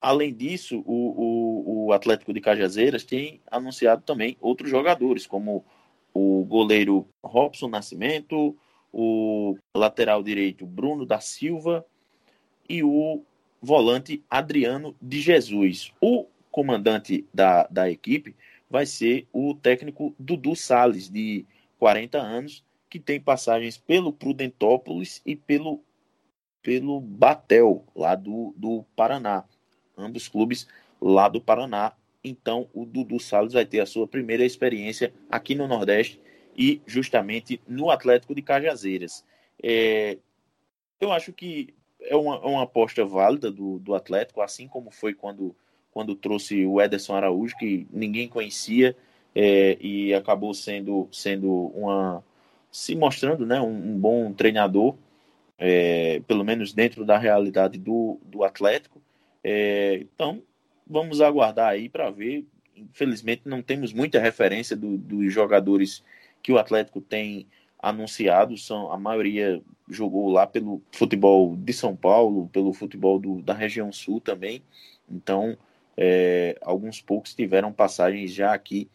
[0.02, 5.64] além disso, o, o, o, Atlético de Cajazeiras tem anunciado também outros jogadores, como
[6.14, 8.58] o goleiro Robson Nascimento,
[8.92, 11.86] o lateral direito Bruno da Silva
[12.68, 13.24] e o
[13.62, 15.94] volante Adriano de Jesus.
[16.02, 18.36] O comandante da, da equipe
[18.70, 21.46] vai ser o técnico Dudu Sales, de
[21.78, 25.82] 40 anos, que tem passagens pelo Prudentópolis e pelo,
[26.62, 29.46] pelo Batel, lá do, do Paraná.
[30.02, 30.68] Ambos clubes
[31.02, 31.94] lá do Paraná.
[32.24, 36.20] Então, o Dudu Salles vai ter a sua primeira experiência aqui no Nordeste
[36.56, 39.26] e justamente no Atlético de Cajazeiras.
[39.62, 40.18] É,
[41.00, 45.14] eu acho que é uma, é uma aposta válida do, do Atlético, assim como foi
[45.14, 45.56] quando,
[45.92, 48.96] quando trouxe o Ederson Araújo, que ninguém conhecia
[49.36, 52.24] é, e acabou sendo, sendo uma.
[52.72, 54.96] se mostrando né, um, um bom treinador,
[55.58, 59.02] é, pelo menos dentro da realidade do, do Atlético.
[59.44, 60.42] É, então,
[60.88, 62.46] vamos aguardar aí para ver.
[62.76, 66.04] Infelizmente, não temos muita referência do, dos jogadores
[66.42, 67.48] que o Atlético tem
[67.82, 73.54] anunciado, são a maioria jogou lá pelo futebol de São Paulo, pelo futebol do, da
[73.54, 74.64] região sul também.
[75.10, 75.58] Então,
[75.98, 78.90] é, alguns poucos tiveram passagens já aqui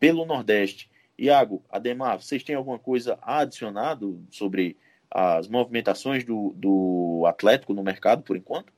[0.00, 0.90] pelo Nordeste.
[1.18, 4.76] Iago, Ademar, vocês têm alguma coisa adicionado sobre
[5.10, 8.72] as movimentações do, do Atlético no mercado por enquanto?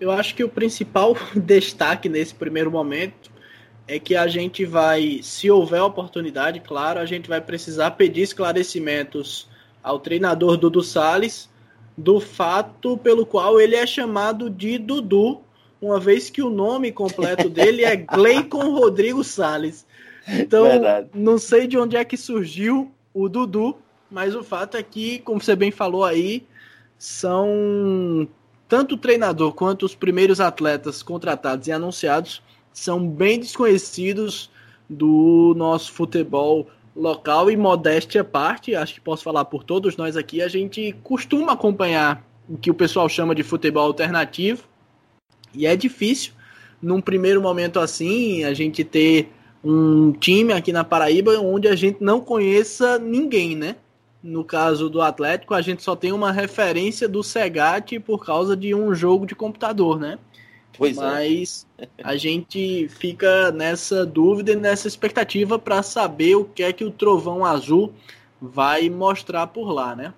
[0.00, 3.30] Eu acho que o principal destaque nesse primeiro momento
[3.86, 9.48] é que a gente vai, se houver oportunidade, claro, a gente vai precisar pedir esclarecimentos
[9.82, 11.48] ao treinador Dudu Sales
[11.96, 15.40] do fato pelo qual ele é chamado de Dudu,
[15.80, 19.86] uma vez que o nome completo dele é Gleicon Rodrigo Sales.
[20.28, 21.08] Então, Verdade.
[21.14, 23.76] não sei de onde é que surgiu o Dudu,
[24.10, 26.46] mas o fato é que, como você bem falou aí,
[26.98, 28.28] são
[28.68, 34.50] tanto o treinador quanto os primeiros atletas contratados e anunciados são bem desconhecidos
[34.88, 40.16] do nosso futebol local e modéstia à parte, acho que posso falar por todos nós
[40.16, 44.64] aqui, a gente costuma acompanhar o que o pessoal chama de futebol alternativo
[45.54, 46.32] e é difícil
[46.82, 49.30] num primeiro momento assim a gente ter
[49.62, 53.76] um time aqui na Paraíba onde a gente não conheça ninguém, né?
[54.22, 58.74] No caso do Atlético, a gente só tem uma referência do Segate por causa de
[58.74, 60.18] um jogo de computador, né?
[60.76, 61.00] Pois é.
[61.00, 61.88] Mas é.
[62.02, 66.90] a gente fica nessa dúvida e nessa expectativa para saber o que é que o
[66.90, 67.92] Trovão Azul
[68.40, 70.12] vai mostrar por lá, né?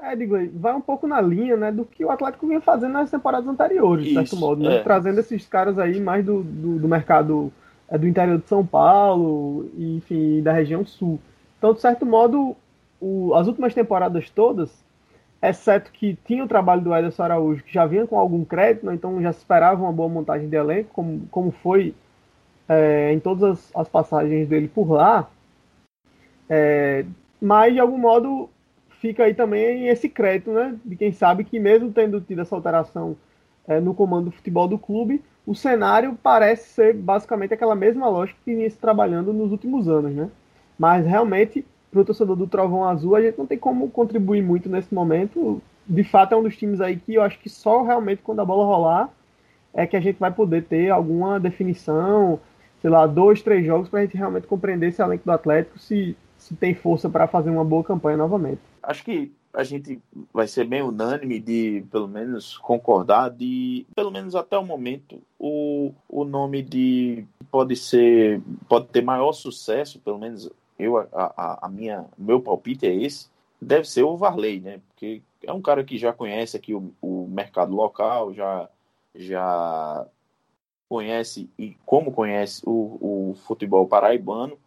[0.00, 3.10] É, digo, vai um pouco na linha né, do que o Atlético vinha fazendo nas
[3.10, 4.76] temporadas anteriores, de certo modo, né?
[4.76, 4.82] É.
[4.82, 7.52] Trazendo esses caras aí mais do, do, do mercado
[7.88, 11.20] é, do interior de São Paulo e, enfim, da região sul.
[11.56, 12.56] Então, de certo modo,
[13.02, 14.70] o, as últimas temporadas todas,
[15.42, 18.94] exceto que tinha o trabalho do Ederson Araújo, que já vinha com algum crédito, né,
[18.94, 21.94] então já se esperava uma boa montagem de elenco, como, como foi
[22.68, 25.28] é, em todas as, as, passagens dele por lá.
[26.48, 27.04] É,
[27.40, 28.48] mas, de algum modo,
[29.00, 30.76] fica aí também esse crédito, né?
[30.84, 33.16] De quem sabe que mesmo tendo tido essa alteração
[33.66, 38.38] é, no comando do futebol do clube, o cenário parece ser basicamente aquela mesma lógica
[38.44, 40.30] que vinha se trabalhando nos últimos anos, né?
[40.78, 44.68] Mas realmente, para o torcedor do Trovão Azul, a gente não tem como contribuir muito
[44.68, 45.62] nesse momento.
[45.86, 48.44] De fato, é um dos times aí que eu acho que só realmente quando a
[48.44, 49.10] bola rolar
[49.74, 52.40] é que a gente vai poder ter alguma definição,
[52.80, 56.16] sei lá, dois, três jogos para a gente realmente compreender esse elenco do Atlético se,
[56.36, 60.00] se tem força para fazer uma boa campanha novamente acho que a gente
[60.32, 65.92] vai ser bem unânime de, pelo menos, concordar de, pelo menos até o momento, o,
[66.08, 70.50] o nome de pode ser, pode ter maior sucesso, pelo menos
[70.82, 73.28] eu, a, a, a minha, meu palpite é esse,
[73.60, 74.80] deve ser o Varley, né?
[74.88, 78.68] Porque é um cara que já conhece aqui o, o mercado local, já,
[79.14, 80.06] já
[80.88, 84.58] conhece e como conhece o, o futebol paraibano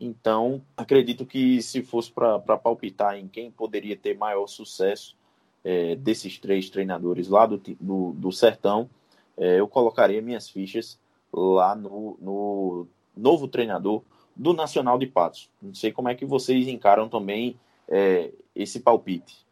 [0.00, 5.16] então, acredito que se fosse para palpitar em quem poderia ter maior sucesso
[5.64, 8.88] é, desses três treinadores lá do, do, do Sertão,
[9.36, 10.98] é, eu colocaria minhas fichas
[11.32, 14.02] lá no, no novo treinador
[14.38, 15.50] do Nacional de Patos.
[15.60, 17.56] Não sei como é que vocês encaram também
[17.88, 19.44] é, esse palpite.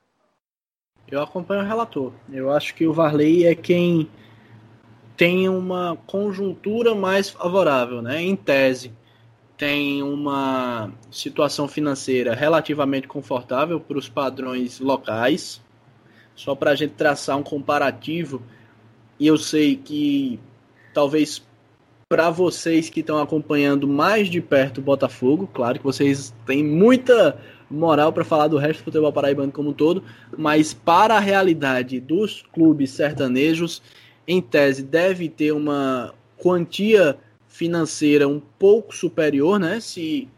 [1.10, 2.12] Eu acompanho o relator.
[2.32, 4.08] Eu acho que o Varley é quem
[5.16, 8.22] tem uma conjuntura mais favorável, né?
[8.22, 8.92] Em tese
[9.56, 15.62] tem uma situação financeira relativamente confortável para os padrões locais.
[16.34, 18.42] Só para a gente traçar um comparativo,
[19.18, 20.38] e eu sei que
[20.92, 21.42] talvez
[22.08, 27.36] para vocês que estão acompanhando mais de perto o Botafogo, claro que vocês têm muita
[27.68, 30.04] moral para falar do resto do futebol paraibano como um todo,
[30.38, 33.82] mas para a realidade dos clubes sertanejos,
[34.26, 39.80] em tese deve ter uma quantia financeira um pouco superior, né?
[39.80, 40.28] Se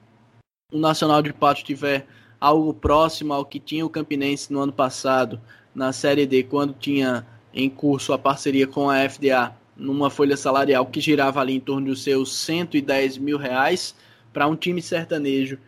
[0.73, 2.07] o Nacional de Pato tiver
[2.41, 5.39] algo próximo ao que tinha o Campinense no ano passado
[5.75, 10.85] na Série D, quando tinha em curso a parceria com a FDA, numa folha salarial
[10.87, 13.95] que girava ali em torno dos seus 110 mil reais,
[14.33, 15.59] para um time sertanejo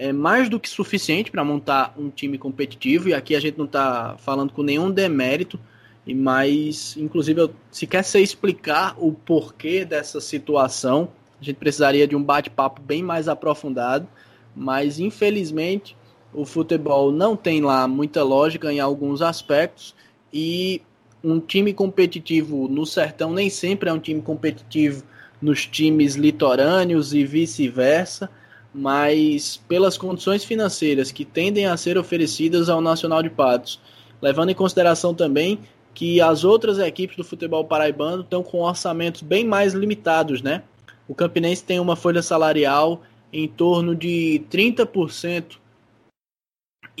[0.00, 3.66] é mais do que suficiente para montar um time competitivo, e aqui a gente não
[3.66, 5.60] está falando com nenhum demérito,
[6.06, 12.16] e mais, inclusive, se quer se explicar o porquê dessa situação, a gente precisaria de
[12.16, 14.08] um bate-papo bem mais aprofundado,
[14.56, 15.94] mas infelizmente
[16.32, 19.94] o futebol não tem lá muita lógica em alguns aspectos
[20.32, 20.80] e
[21.22, 25.04] um time competitivo no sertão nem sempre é um time competitivo
[25.40, 28.30] nos times litorâneos e vice-versa,
[28.74, 33.80] mas pelas condições financeiras que tendem a ser oferecidas ao Nacional de Patos,
[34.20, 35.58] levando em consideração também
[35.94, 40.62] que as outras equipes do futebol paraibano estão com orçamentos bem mais limitados, né?
[41.08, 43.02] O Campinense tem uma folha salarial
[43.32, 45.58] em torno de 30%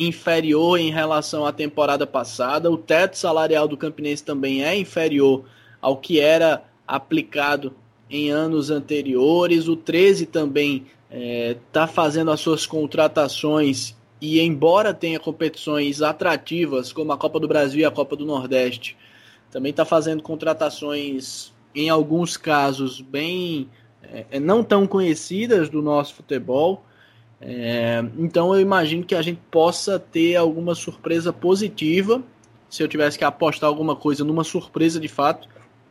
[0.00, 2.70] inferior em relação à temporada passada.
[2.70, 5.44] O teto salarial do Campinense também é inferior
[5.80, 7.74] ao que era aplicado
[8.08, 9.68] em anos anteriores.
[9.68, 16.92] O 13 também está é, tá fazendo as suas contratações e embora tenha competições atrativas
[16.92, 18.96] como a Copa do Brasil e a Copa do Nordeste,
[19.50, 23.68] também está fazendo contratações em alguns casos bem
[24.02, 26.84] é, não tão conhecidas do nosso futebol.
[27.40, 32.22] É, então eu imagino que a gente possa ter alguma surpresa positiva.
[32.68, 35.48] Se eu tivesse que apostar alguma coisa numa surpresa de fato,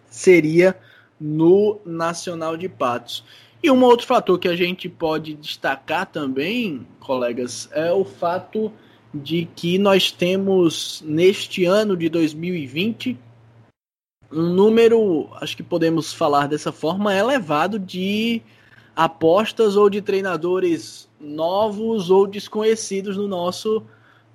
[0.08, 0.78] seria
[1.20, 3.24] no Nacional de Patos.
[3.62, 8.72] E um outro fator que a gente pode destacar também, colegas, é o fato
[9.14, 13.18] de que nós temos neste ano de 2020
[14.32, 18.41] um número, acho que podemos falar dessa forma, elevado de
[18.95, 23.84] apostas ou de treinadores novos ou desconhecidos no nosso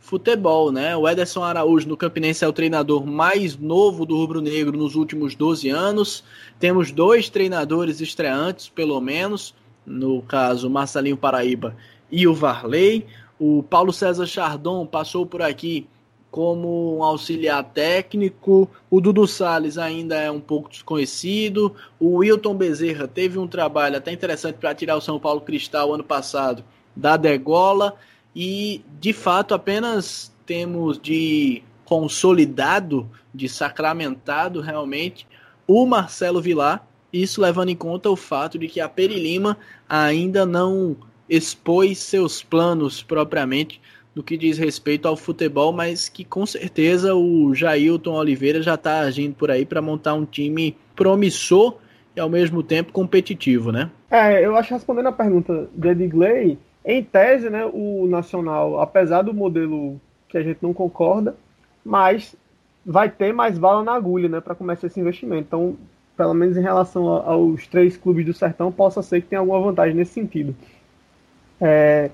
[0.05, 0.95] futebol, né?
[0.95, 5.35] O Ederson Araújo no Campinense é o treinador mais novo do Rubro Negro nos últimos
[5.35, 6.23] 12 anos.
[6.61, 9.55] Temos dois treinadores estreantes, pelo menos.
[9.87, 11.77] no caso Marcelinho Paraíba
[12.11, 13.07] e o Varley.
[13.39, 15.87] O Paulo César Chardon passou por aqui
[16.31, 18.69] como um auxiliar técnico.
[18.91, 21.75] O Dudu Salles ainda é um pouco desconhecido.
[21.99, 26.05] O Wilton Bezerra teve um trabalho até interessante para tirar o São Paulo Cristal ano
[26.05, 26.65] passado
[26.95, 27.95] da degola.
[28.35, 35.27] E, de fato, apenas temos de consolidado, de sacramentado realmente,
[35.67, 36.87] o Marcelo Vilar.
[37.13, 39.57] Isso levando em conta o fato de que a Peri Lima
[39.89, 40.97] ainda não
[41.29, 43.81] expôs seus planos propriamente
[44.15, 49.01] no que diz respeito ao futebol, mas que com certeza o Jailton Oliveira já está
[49.01, 51.77] agindo por aí para montar um time promissor
[52.15, 53.91] e ao mesmo tempo competitivo, né?
[54.11, 59.33] É, eu acho respondendo a pergunta de Edgley, em tese, né, o Nacional, apesar do
[59.33, 61.35] modelo que a gente não concorda,
[61.85, 62.37] mas
[62.85, 65.47] vai ter mais bala na agulha, né, para começar esse investimento.
[65.47, 65.77] Então,
[66.17, 69.95] pelo menos em relação aos três clubes do Sertão, possa ser que tenha alguma vantagem
[69.95, 70.55] nesse sentido.
[71.61, 72.11] É,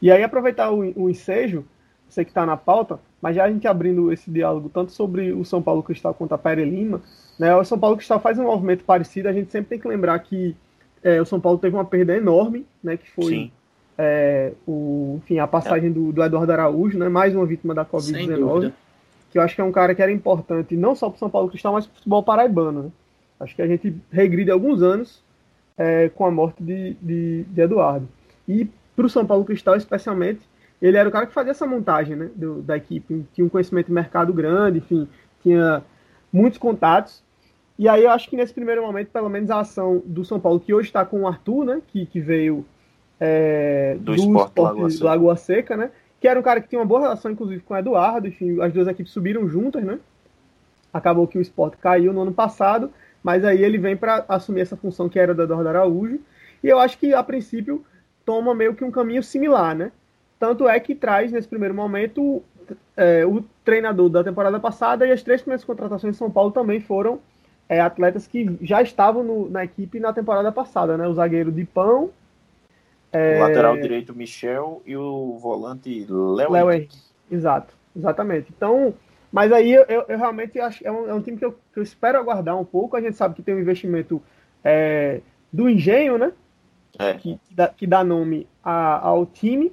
[0.00, 1.64] e aí aproveitar o, o ensejo,
[2.08, 5.44] sei que está na pauta, mas já a gente abrindo esse diálogo tanto sobre o
[5.44, 7.02] São Paulo Cristal quanto a Pere Lima,
[7.38, 10.18] né, o São Paulo Cristal faz um movimento parecido, a gente sempre tem que lembrar
[10.20, 10.54] que
[11.02, 13.50] é, o São Paulo teve uma perda enorme, né, que foi
[13.98, 18.72] é, o, enfim, a passagem do, do, Eduardo Araújo, né, mais uma vítima da Covid-19,
[19.30, 21.30] que eu acho que é um cara que era importante não só para o São
[21.30, 22.82] Paulo Cristal, mas para o futebol paraibano.
[22.84, 22.90] Né?
[23.40, 25.22] Acho que a gente regride alguns anos
[25.76, 28.08] é, com a morte de, de, de Eduardo.
[28.48, 30.40] E para o São Paulo Cristal, especialmente,
[30.80, 33.24] ele era o cara que fazia essa montagem né, do, da equipe.
[33.32, 35.08] Tinha um conhecimento de mercado grande, enfim,
[35.42, 35.82] tinha
[36.32, 37.22] muitos contatos.
[37.78, 40.60] E aí eu acho que nesse primeiro momento, pelo menos a ação do São Paulo,
[40.60, 42.64] que hoje está com o Arthur, né, que, que veio
[43.24, 45.04] é, do, do Esporte Lagoa Seca.
[45.04, 47.76] Lagoa Seca, né, que era um cara que tinha uma boa relação, inclusive, com o
[47.76, 50.00] Eduardo, enfim, as duas equipes subiram juntas, né,
[50.92, 52.90] acabou que o Esporte caiu no ano passado,
[53.22, 56.18] mas aí ele vem para assumir essa função que era do Eduardo Araújo,
[56.64, 57.84] e eu acho que, a princípio,
[58.24, 59.92] toma meio que um caminho similar, né?
[60.38, 62.42] Tanto é que traz, nesse primeiro momento,
[62.96, 66.80] é, o treinador da temporada passada e as três primeiras contratações de São Paulo também
[66.80, 67.20] foram
[67.68, 71.06] é, atletas que já estavam no, na equipe na temporada passada, né?
[71.06, 72.10] O zagueiro de Pão.
[73.12, 73.36] É...
[73.36, 76.98] O lateral direito Michel e o volante Léo Henrique.
[77.30, 78.52] Exato, exatamente.
[78.56, 78.94] Então,
[79.30, 81.78] mas aí eu, eu, eu realmente acho é um, é um time que eu, que
[81.78, 82.96] eu, espero aguardar um pouco.
[82.96, 84.22] A gente sabe que tem um investimento
[84.64, 85.20] é,
[85.52, 86.32] do engenho, né?
[86.98, 87.14] é.
[87.14, 89.72] que, dá, que dá nome a, ao time.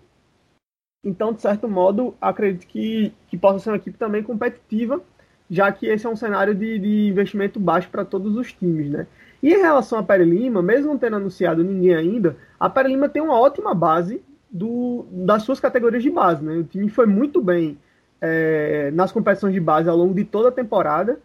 [1.03, 5.01] Então, de certo modo, acredito que, que possa ser uma equipe também competitiva,
[5.49, 9.07] já que esse é um cenário de, de investimento baixo para todos os times, né?
[9.41, 13.07] E em relação à Pere Lima, mesmo não tendo anunciado ninguém ainda, a Pere Lima
[13.07, 14.21] tem uma ótima base
[14.51, 16.57] do, das suas categorias de base, né?
[16.57, 17.77] O time foi muito bem
[18.19, 21.19] é, nas competições de base ao longo de toda a temporada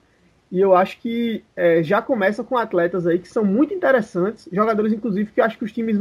[0.55, 4.93] e eu acho que é, já começa com atletas aí que são muito interessantes, jogadores,
[4.93, 6.01] inclusive, que eu acho que os times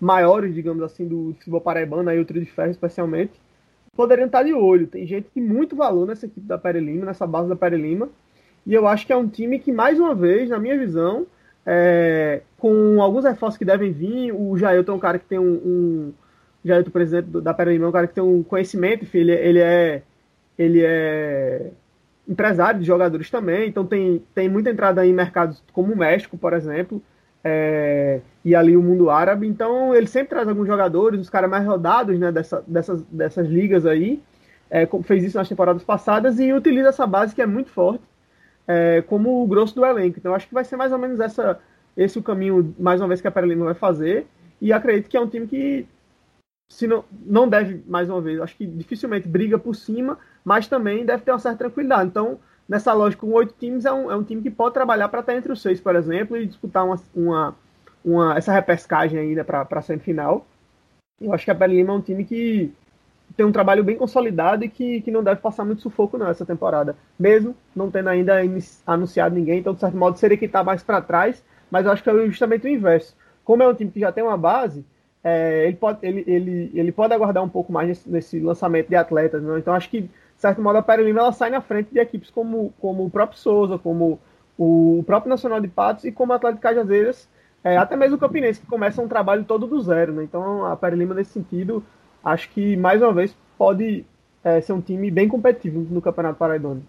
[0.00, 3.32] maiores, digamos assim, do futebol paraibano, aí o Trio de Ferro especialmente,
[3.96, 4.86] poderiam estar de olho.
[4.86, 8.08] Tem gente de muito valor nessa equipe da Pere Lima, nessa base da Pere Lima.
[8.64, 11.26] E eu acho que é um time que, mais uma vez, na minha visão,
[11.66, 15.52] é, com alguns reforços que devem vir, o Jailton é um cara que tem um.
[15.52, 16.12] um
[16.64, 20.02] Jailton, presidente da Lima, é um cara que tem um conhecimento, enfim, ele, ele é.
[20.58, 21.70] Ele é
[22.28, 26.52] empresário de jogadores também, então tem, tem muita entrada em mercados como o México, por
[26.52, 27.02] exemplo,
[27.42, 31.66] é, e ali o mundo árabe, então ele sempre traz alguns jogadores, os caras mais
[31.66, 34.22] rodados né, dessa, dessas, dessas ligas aí,
[34.70, 38.04] é, fez isso nas temporadas passadas e utiliza essa base que é muito forte
[38.70, 40.18] é, como o grosso do elenco.
[40.18, 41.58] Então acho que vai ser mais ou menos essa,
[41.96, 44.26] esse o caminho, mais uma vez, que a Perelima vai fazer,
[44.60, 45.86] e acredito que é um time que
[46.70, 51.04] se não, não deve, mais uma vez, acho que dificilmente briga por cima, mas também
[51.04, 52.08] deve ter uma certa tranquilidade.
[52.08, 55.18] Então, nessa lógica, com oito times, é um, é um time que pode trabalhar para
[55.18, 57.56] estar entre os seis, por exemplo, e disputar uma, uma,
[58.04, 60.46] uma essa repescagem ainda para a semifinal.
[61.20, 62.72] Eu acho que a Pele Lima é um time que
[63.40, 66.44] tem um trabalho bem consolidado e que, que não deve passar muito sufoco não essa
[66.44, 68.34] temporada, mesmo não tendo ainda
[68.86, 72.02] anunciado ninguém, então de certo modo seria que está mais para trás, mas eu acho
[72.02, 73.16] que é justamente o inverso.
[73.42, 74.84] Como é um time que já tem uma base,
[75.24, 78.96] é, ele, pode, ele, ele, ele pode aguardar um pouco mais nesse, nesse lançamento de
[78.96, 79.58] atletas, né?
[79.58, 82.28] então acho que de certo modo, a Pere Lima ela sai na frente de equipes
[82.28, 84.20] como, como o próprio Souza, como
[84.58, 87.26] o próprio Nacional de Patos e como o Atlético Cajazeiras,
[87.64, 90.12] é, até mesmo o Campinense, que começa um trabalho todo do zero.
[90.12, 90.24] Né?
[90.24, 91.82] Então, a Pere Lima, nesse sentido,
[92.24, 94.04] acho que, mais uma vez, pode
[94.44, 96.82] é, ser um time bem competitivo no Campeonato Paraibano.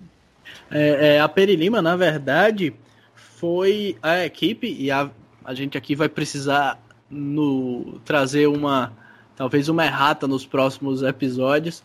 [0.69, 2.73] É, é, a Peri Lima, na verdade,
[3.13, 5.09] foi a equipe, e a,
[5.43, 6.79] a gente aqui vai precisar
[7.09, 8.93] no, trazer uma,
[9.35, 11.83] talvez uma errata nos próximos episódios,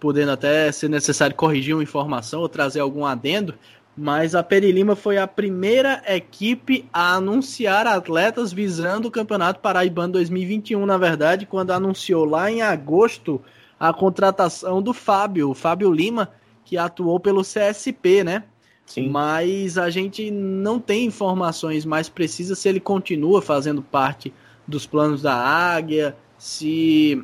[0.00, 3.54] podendo até ser necessário corrigir uma informação ou trazer algum adendo,
[3.96, 10.86] mas a Perilima foi a primeira equipe a anunciar atletas visando o Campeonato Paraibano 2021,
[10.86, 13.40] na verdade, quando anunciou lá em agosto
[13.78, 16.30] a contratação do Fábio, o Fábio Lima,
[16.64, 18.44] que atuou pelo CSP, né?
[18.86, 19.08] Sim.
[19.08, 24.32] Mas a gente não tem informações mais precisas se ele continua fazendo parte
[24.66, 27.22] dos planos da Águia, se.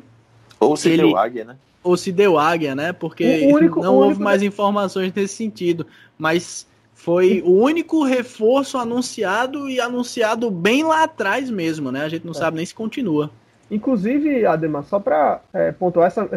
[0.59, 1.03] Ou se, ele...
[1.03, 1.57] deu Águia, né?
[1.83, 2.91] Ou se deu Águia, né?
[2.91, 5.85] Porque único, não houve mais informações nesse sentido.
[6.17, 12.03] Mas foi o único reforço anunciado e anunciado bem lá atrás mesmo, né?
[12.03, 12.35] A gente não é.
[12.35, 13.31] sabe nem se continua.
[13.71, 16.27] Inclusive, Ademar, só para é, pontuar essa,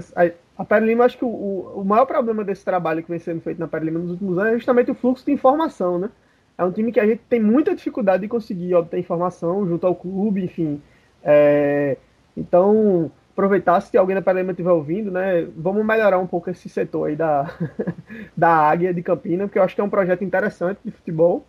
[0.57, 3.59] a Pere Lima, acho que o, o, maior problema desse trabalho que vem sendo feito
[3.59, 6.11] na Pere Lima nos últimos anos é justamente o fluxo de informação, né?
[6.57, 9.95] É um time que a gente tem muita dificuldade de conseguir obter informação junto ao
[9.95, 10.81] clube, enfim.
[11.25, 11.97] É,
[12.37, 15.47] então, aproveitar se alguém da Lima estiver ouvindo, né?
[15.57, 17.51] Vamos melhorar um pouco esse setor aí da,
[18.37, 21.45] da Águia de Campina, porque eu acho que é um projeto interessante de futebol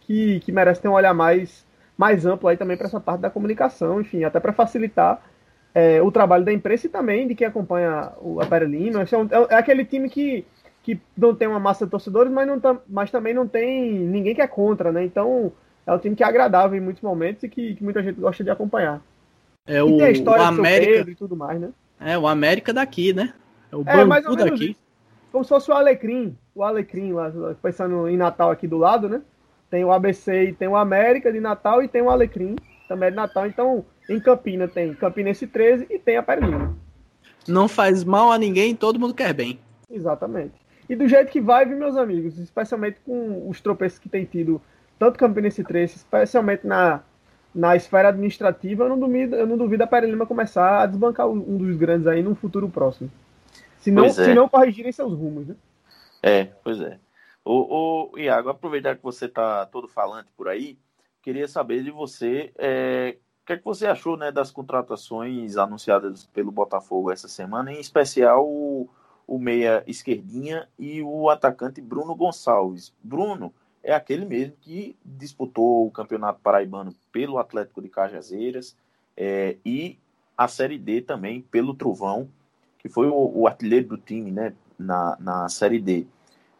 [0.00, 1.66] que, que merece ter um olhar mais,
[1.96, 5.22] mais amplo aí também para essa parte da comunicação, enfim, até para facilitar
[5.74, 9.00] é, o trabalho da imprensa e também de quem acompanha o Aperelino.
[9.00, 10.46] É, é, é aquele time que,
[10.82, 14.40] que não tem uma massa de torcedores, mas, não mas também não tem ninguém que
[14.40, 15.04] é contra, né?
[15.04, 15.52] Então
[15.86, 18.42] é um time que é agradável em muitos momentos e que, que muita gente gosta
[18.42, 19.02] de acompanhar.
[19.66, 21.70] É o, o América e tudo mais, né?
[22.00, 23.32] É o América daqui, né?
[23.70, 24.70] É o é, Bangu daqui.
[24.70, 24.80] Isso.
[25.32, 29.22] Como se fosse o Alecrim, o Alecrim lá, pensando em Natal aqui do lado, né?
[29.68, 32.56] Tem o ABC e tem o América de Natal e tem o Alecrim
[32.88, 33.46] também de Natal.
[33.46, 36.74] Então, em Campina tem Campinense 13 e tem a Perlina.
[37.48, 39.58] Não faz mal a ninguém, todo mundo quer bem.
[39.90, 40.54] Exatamente.
[40.88, 44.60] E do jeito que vai, meus amigos, especialmente com os tropeços que tem tido,
[44.98, 47.02] tanto Campinense 13, especialmente na,
[47.56, 51.56] na esfera administrativa, eu não duvido, eu não duvido a Perelima começar a desbancar um
[51.56, 53.10] dos grandes aí no futuro próximo.
[53.78, 54.10] Se não, é.
[54.10, 55.56] se não corrigirem seus rumos, né?
[56.22, 56.98] É, pois é.
[57.42, 60.78] Ô, ô Iago, aproveitar que você está todo falante por aí,
[61.22, 66.26] queria saber de você é, o que, é que você achou né, das contratações anunciadas
[66.26, 68.86] pelo Botafogo essa semana, em especial o,
[69.26, 72.92] o meia esquerdinha e o atacante Bruno Gonçalves.
[73.02, 73.54] Bruno
[73.86, 78.76] é aquele mesmo que disputou o Campeonato Paraibano pelo Atlético de Cajazeiras
[79.16, 79.96] é, e
[80.36, 82.28] a Série D também pelo Trovão,
[82.80, 86.04] que foi o, o artilheiro do time né, na, na Série D.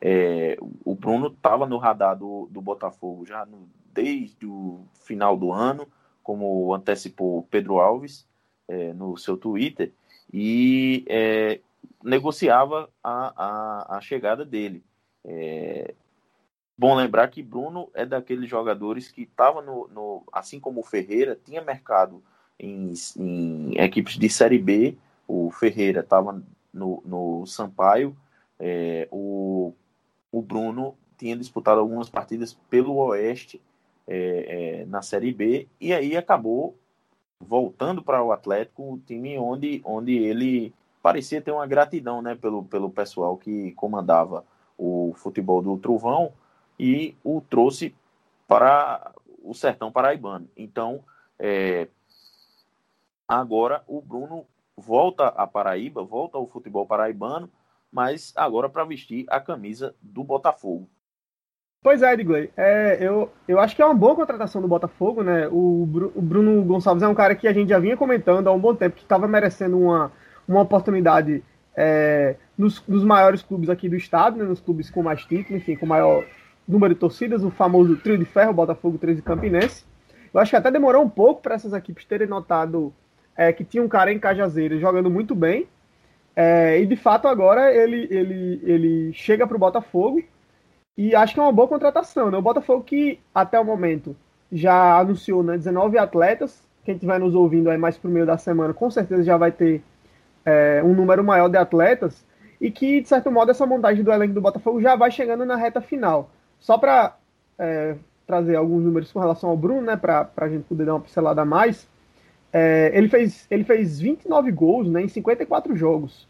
[0.00, 5.50] É, o Bruno estava no radar do, do Botafogo já no, desde o final do
[5.50, 5.88] ano,
[6.22, 8.24] como antecipou Pedro Alves
[8.68, 9.92] é, no seu Twitter,
[10.32, 11.58] e é,
[12.04, 14.84] negociava a, a, a, chegada dele.
[16.78, 21.38] Bom lembrar que Bruno é daqueles jogadores que estava no, no, assim como o Ferreira,
[21.42, 22.22] tinha mercado
[22.58, 24.96] em, em equipes de Série B,
[25.26, 28.14] o Ferreira estava no, no Sampaio,
[28.60, 29.72] é, o,
[30.30, 33.60] o Bruno tinha disputado algumas partidas pelo Oeste
[34.06, 35.66] é, é, na Série B.
[35.80, 36.76] E aí acabou
[37.40, 42.64] voltando para o Atlético, o time onde, onde ele parecia ter uma gratidão né, pelo,
[42.64, 44.44] pelo pessoal que comandava
[44.76, 46.32] o futebol do Trovão
[46.78, 47.94] e o trouxe
[48.46, 49.12] para
[49.42, 50.48] o sertão paraibano.
[50.56, 51.02] Então,
[51.38, 51.88] é,
[53.26, 54.46] agora o Bruno
[54.76, 57.48] volta à Paraíba, volta ao futebol paraibano,
[57.90, 60.88] mas agora para vestir a camisa do Botafogo.
[61.82, 62.50] Pois é, Edgley.
[62.56, 65.46] É, eu, eu acho que é uma boa contratação do Botafogo, né?
[65.48, 65.82] O,
[66.14, 68.74] o, Bruno Gonçalves é um cara que a gente já vinha comentando há um bom
[68.74, 70.10] tempo que estava merecendo uma,
[70.48, 71.44] uma oportunidade
[71.76, 74.44] é, nos, nos, maiores clubes aqui do estado, né?
[74.44, 76.24] nos clubes com mais títulos, enfim, com maior
[76.66, 79.84] número de torcidas, o famoso trio de ferro, Botafogo 13 Campinense.
[80.32, 82.92] Eu acho que até demorou um pouco para essas equipes terem notado
[83.36, 85.68] é, que tinha um cara em Cajazeiras jogando muito bem.
[86.34, 90.22] É, e de fato agora ele, ele, ele chega para o Botafogo
[90.96, 92.38] e acho que é uma boa contratação, né?
[92.38, 94.16] O Botafogo que, até o momento,
[94.50, 96.66] já anunciou né, 19 atletas.
[96.84, 99.82] Quem estiver nos ouvindo aí mais pro meio da semana, com certeza já vai ter
[100.44, 102.24] é, um número maior de atletas.
[102.58, 105.56] E que, de certo modo, essa montagem do elenco do Botafogo já vai chegando na
[105.56, 106.30] reta final.
[106.59, 107.16] Só para
[107.59, 107.96] é,
[108.26, 109.96] trazer alguns números com relação ao Bruno, né?
[109.96, 111.88] Para a gente poder dar uma pincelada a mais.
[112.52, 116.26] É, ele, fez, ele fez 29 gols né, em 54 jogos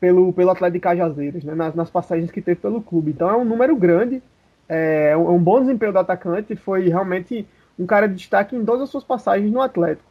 [0.00, 3.10] pelo, pelo Atlético de Cajazeiras, né, nas, nas passagens que teve pelo clube.
[3.10, 4.22] Então é um número grande,
[4.68, 7.46] é, é um, é um bom desempenho do atacante, foi realmente
[7.78, 10.08] um cara de destaque em todas as suas passagens no Atlético.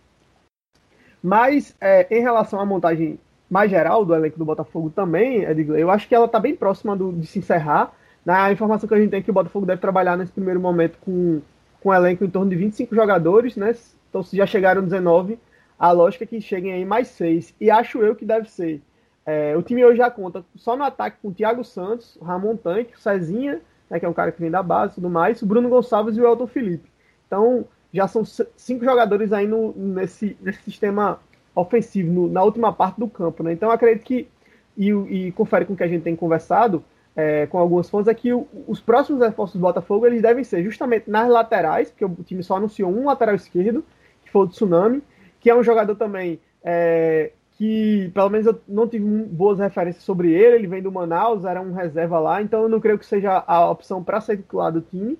[1.22, 3.20] Mas é, em relação à montagem
[3.50, 6.96] mais geral do elenco do Botafogo também, Edgley, eu acho que ela está bem próxima
[6.96, 7.92] do, de se encerrar.
[8.26, 10.98] Na informação que a gente tem é que o Botafogo deve trabalhar nesse primeiro momento
[11.00, 11.42] com,
[11.82, 13.76] com um elenco em torno de 25 jogadores, né?
[14.10, 15.40] Então se já chegaram 19,
[15.78, 17.54] a lógica é que cheguem aí mais seis.
[17.60, 18.82] E acho eu que deve ser
[19.30, 23.00] é, o time hoje já conta só no ataque com o Thiago Santos, Ramon Tanque,
[23.00, 25.70] Cezinha, né, que é um cara que vem da base e tudo mais, o Bruno
[25.70, 26.90] Gonçalves e o Elton Felipe.
[27.28, 31.20] Então, já são cinco jogadores aí no, nesse, nesse sistema
[31.54, 33.44] ofensivo, no, na última parte do campo.
[33.44, 33.54] Né?
[33.54, 34.28] Então, acredito que,
[34.76, 36.84] e, e, confere com o que a gente tem conversado
[37.20, 40.64] é, com algumas fontes, é que o, os próximos reforços do Botafogo eles devem ser
[40.64, 43.84] justamente nas laterais, porque o time só anunciou um lateral esquerdo,
[44.24, 45.02] que foi o Tsunami,
[45.40, 50.32] que é um jogador também é, que, pelo menos, eu não tive boas referências sobre
[50.32, 50.56] ele.
[50.56, 53.70] Ele vem do Manaus, era um reserva lá, então eu não creio que seja a
[53.70, 55.18] opção para ser titular do time.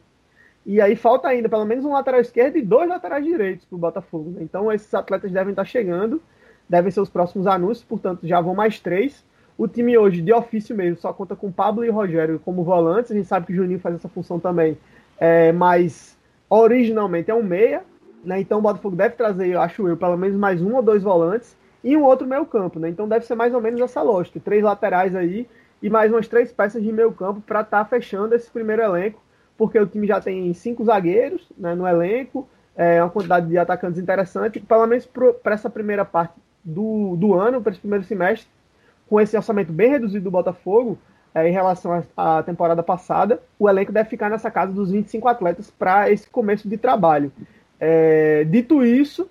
[0.66, 3.80] E aí falta ainda pelo menos um lateral esquerdo e dois laterais direitos para o
[3.80, 4.32] Botafogo.
[4.32, 4.44] Né?
[4.44, 6.22] Então esses atletas devem estar chegando,
[6.68, 9.26] devem ser os próximos anúncios, portanto já vão mais três.
[9.60, 13.12] O time hoje, de ofício mesmo, só conta com Pablo e Rogério como volantes.
[13.12, 14.78] A gente sabe que o Juninho faz essa função também,
[15.20, 16.18] é, mas
[16.50, 17.84] originalmente é um meia.
[18.24, 18.40] Né?
[18.40, 21.98] Então o Botafogo deve trazer, acho eu, pelo menos mais um ou dois volantes e
[21.98, 22.80] um outro meio campo.
[22.80, 22.88] Né?
[22.88, 24.40] Então deve ser mais ou menos essa lógica.
[24.40, 25.46] Três laterais aí
[25.84, 29.22] e mais umas três peças de meio campo para estar tá fechando esse primeiro elenco
[29.60, 32.48] porque o time já tem cinco zagueiros né, no elenco,
[32.78, 36.34] é uma quantidade de atacantes interessante, pelo menos para essa primeira parte
[36.64, 38.48] do, do ano, para esse primeiro semestre,
[39.10, 40.98] com esse orçamento bem reduzido do Botafogo,
[41.34, 45.70] é, em relação à temporada passada, o elenco deve ficar nessa casa dos 25 atletas
[45.70, 47.32] para esse começo de trabalho.
[47.80, 49.30] É, dito isso,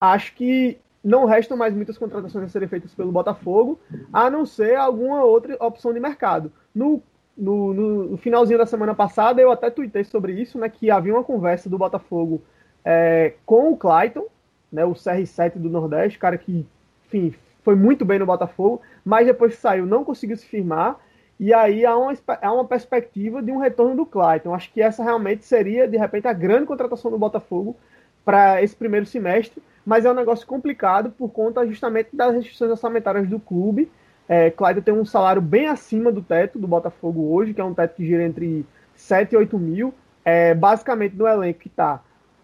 [0.00, 3.78] acho que não restam mais muitas contratações a serem feitas pelo Botafogo,
[4.12, 6.52] a não ser alguma outra opção de mercado.
[6.74, 7.02] No
[7.38, 10.68] no, no, finalzinho da semana passada, eu até tuitei sobre isso, né?
[10.68, 12.42] Que havia uma conversa do Botafogo
[12.84, 14.26] é, com o Clayton,
[14.72, 14.84] né?
[14.84, 16.66] O CR7 do Nordeste, cara que,
[17.06, 20.98] enfim, foi muito bem no Botafogo, mas depois que saiu não conseguiu se firmar.
[21.40, 24.52] E aí há uma, há uma perspectiva de um retorno do Clayton.
[24.54, 27.76] Acho que essa realmente seria, de repente, a grande contratação do Botafogo
[28.24, 33.26] para esse primeiro semestre, mas é um negócio complicado por conta justamente das restrições orçamentárias
[33.28, 33.90] do clube
[34.28, 37.72] é, Clyde tem um salário bem acima do teto do Botafogo hoje, que é um
[37.72, 39.94] teto que gira entre 7 e 8 mil.
[40.22, 42.02] É, basicamente, no elenco que está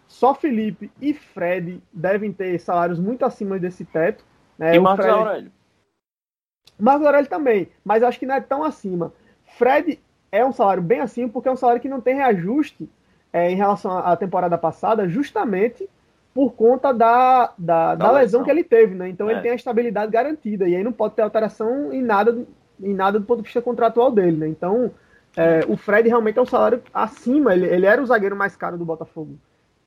[0.08, 4.24] só Felipe e Fred devem ter salários muito acima desse teto.
[4.58, 4.74] Né?
[4.74, 5.18] E Marcos Fred...
[5.18, 5.52] Aurélio.
[6.78, 9.12] Marcos Aurélio também, mas acho que não é tão acima.
[9.58, 10.00] Fred
[10.32, 12.88] é um salário bem acima, porque é um salário que não tem reajuste
[13.32, 15.88] é, em relação à temporada passada, justamente
[16.34, 19.08] por conta da, da, da, da lesão, lesão, que ele teve, né?
[19.08, 19.34] Então é.
[19.34, 22.44] ele tem a estabilidade garantida e aí não pode ter alteração em nada,
[22.80, 24.48] em nada do ponto de vista contratual dele, né?
[24.48, 24.90] Então
[25.36, 28.76] é, o Fred realmente é um salário acima, ele, ele era o zagueiro mais caro
[28.76, 29.36] do Botafogo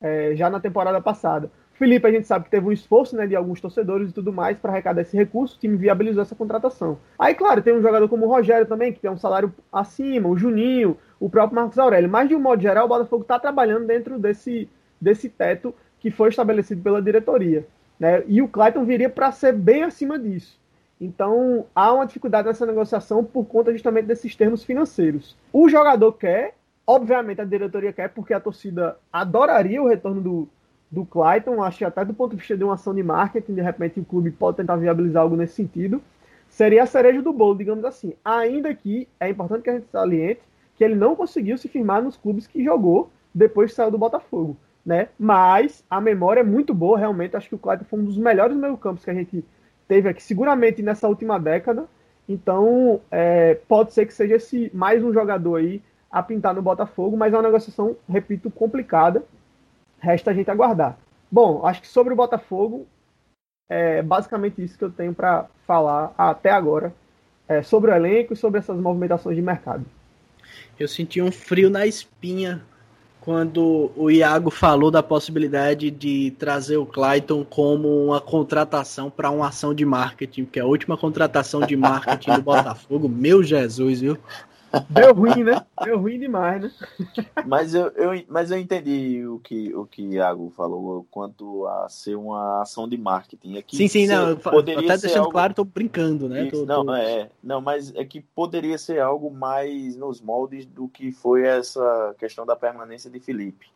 [0.00, 1.50] é, já na temporada passada.
[1.78, 4.58] Felipe, a gente sabe que teve um esforço né, de alguns torcedores e tudo mais
[4.58, 6.98] para arrecadar esse recurso, o time viabilizou essa contratação.
[7.16, 10.36] Aí, claro, tem um jogador como o Rogério também, que tem um salário acima, o
[10.36, 12.10] Juninho, o próprio Marcos Aurélio.
[12.10, 14.68] Mas, de um modo geral, o Botafogo está trabalhando dentro desse,
[15.00, 17.64] desse teto que foi estabelecido pela diretoria.
[17.98, 18.24] Né?
[18.26, 20.58] E o Clayton viria para ser bem acima disso.
[21.00, 25.36] Então há uma dificuldade nessa negociação por conta justamente desses termos financeiros.
[25.52, 26.54] O jogador quer,
[26.84, 30.48] obviamente a diretoria quer, porque a torcida adoraria o retorno do,
[30.90, 31.62] do Clayton.
[31.62, 34.04] Acho que até do ponto de vista de uma ação de marketing, de repente o
[34.04, 36.02] clube pode tentar viabilizar algo nesse sentido.
[36.48, 38.14] Seria a cereja do bolo, digamos assim.
[38.24, 40.40] Ainda que é importante que a gente saliente
[40.76, 44.56] que ele não conseguiu se firmar nos clubes que jogou depois que saiu do Botafogo
[44.88, 45.10] né?
[45.18, 47.36] Mas a memória é muito boa, realmente.
[47.36, 49.44] Acho que o Clayton foi um dos melhores meio-campos que a gente
[49.86, 51.84] teve aqui, seguramente nessa última década.
[52.26, 57.18] Então, é, pode ser que seja esse mais um jogador aí a pintar no Botafogo,
[57.18, 59.22] mas é uma negociação, repito, complicada.
[60.00, 60.98] Resta a gente aguardar.
[61.30, 62.86] Bom, acho que sobre o Botafogo,
[63.68, 66.92] é basicamente isso que eu tenho para falar até agora
[67.46, 69.84] é, sobre o elenco e sobre essas movimentações de mercado.
[70.78, 72.62] Eu senti um frio na espinha
[73.20, 79.48] quando o Iago falou da possibilidade de trazer o Clayton como uma contratação para uma
[79.48, 84.16] ação de marketing, que é a última contratação de marketing do Botafogo, meu Jesus, viu?
[84.90, 85.64] Deu ruim, né?
[85.82, 86.70] Deu ruim demais, né?
[87.46, 92.16] Mas eu, eu, mas eu entendi o que o que Iago falou quanto a ser
[92.16, 93.56] uma ação de marketing.
[93.56, 94.36] Aqui sim, sim, não.
[94.36, 95.32] Poderia até deixando algo...
[95.32, 96.46] claro, tô brincando, né?
[96.46, 96.94] Isso, tô, não, tô...
[96.94, 97.30] é.
[97.42, 102.44] Não, mas é que poderia ser algo mais nos moldes do que foi essa questão
[102.44, 103.66] da permanência de Felipe.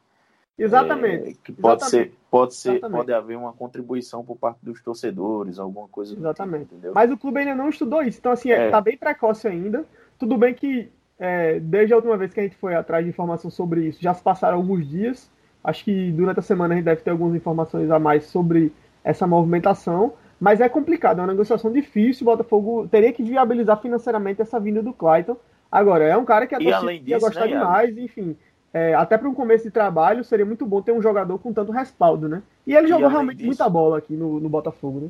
[0.59, 1.30] Exatamente.
[1.30, 2.11] É, que pode Exatamente.
[2.11, 2.97] ser, pode ser, Exatamente.
[2.99, 6.14] pode haver uma contribuição por parte dos torcedores, alguma coisa.
[6.14, 6.74] Exatamente.
[6.74, 8.70] Tipo, mas o clube ainda não estudou isso, então assim, é.
[8.70, 9.86] tá bem precoce ainda.
[10.23, 13.51] Tudo bem que é, desde a última vez que a gente foi atrás de informação
[13.51, 15.29] sobre isso, já se passaram alguns dias.
[15.64, 19.27] Acho que durante a semana a gente deve ter algumas informações a mais sobre essa
[19.27, 20.12] movimentação.
[20.39, 22.23] Mas é complicado, é uma negociação difícil.
[22.25, 25.37] O Botafogo teria que viabilizar financeiramente essa vinda do Clayton.
[25.73, 28.37] Agora, é um cara que a torcida ia gostar né, demais, enfim.
[28.73, 31.73] É, até para um começo de trabalho, seria muito bom ter um jogador com tanto
[31.73, 32.45] respaldo, né?
[32.64, 35.09] E ele e jogou realmente disso, muita bola aqui no, no Botafogo, né?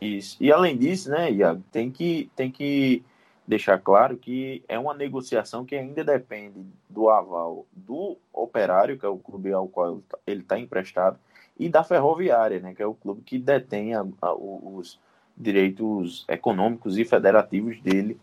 [0.00, 0.36] Isso.
[0.40, 3.02] E além disso, né, Iago, tem que, tem que
[3.46, 9.08] deixar claro que é uma negociação que ainda depende do aval do Operário, que é
[9.08, 11.18] o clube ao qual ele está emprestado,
[11.58, 14.98] e da Ferroviária, né, que é o clube que detém a, a, os
[15.36, 18.18] direitos econômicos e federativos dele,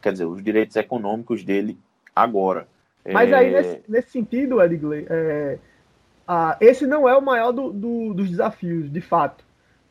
[0.00, 1.78] quer dizer, os direitos econômicos dele
[2.14, 2.66] agora.
[3.12, 3.34] Mas é...
[3.34, 5.58] aí, nesse, nesse, sentido, Edgley, é,
[6.60, 9.43] esse não é o maior do, do, dos desafios, de fato.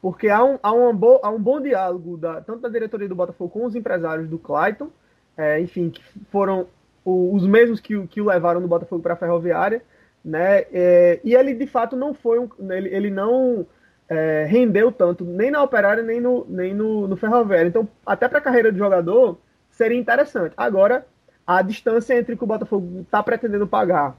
[0.04, 3.16] Porque há um, há um, bo, há um bom diálogo, da, tanto da diretoria do
[3.16, 4.90] Botafogo com os empresários do Clayton,
[5.38, 6.68] é, enfim, que foram
[7.06, 9.82] o, os mesmos que, que o levaram do Botafogo para a Ferroviária,
[10.24, 10.66] né?
[10.74, 13.66] É, e ele de fato não foi um, ele, ele não
[14.10, 17.70] é, rendeu tanto nem na Operária nem no, nem no, no Ferroviária.
[17.70, 19.40] Então, até para a carreira de jogador
[19.70, 20.54] seria interessante.
[20.58, 21.08] Agora,
[21.48, 24.18] a distância entre o que o Botafogo está pretendendo pagar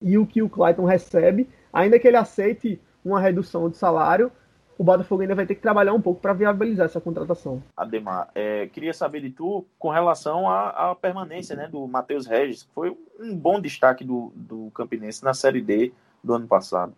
[0.00, 4.32] e o que o Clayton recebe, ainda que ele aceite uma redução de salário,
[4.78, 7.62] o Botafogo ainda vai ter que trabalhar um pouco para viabilizar essa contratação.
[7.76, 12.62] Ademar, é, queria saber de tu com relação à, à permanência né, do Matheus Regis,
[12.64, 15.92] que foi um bom destaque do, do Campinense na Série D
[16.22, 16.94] do ano passado.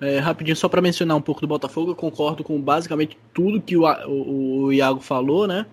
[0.00, 3.76] É, rapidinho, só para mencionar um pouco do Botafogo, eu concordo com basicamente tudo que
[3.76, 5.64] o, o, o Iago falou, né?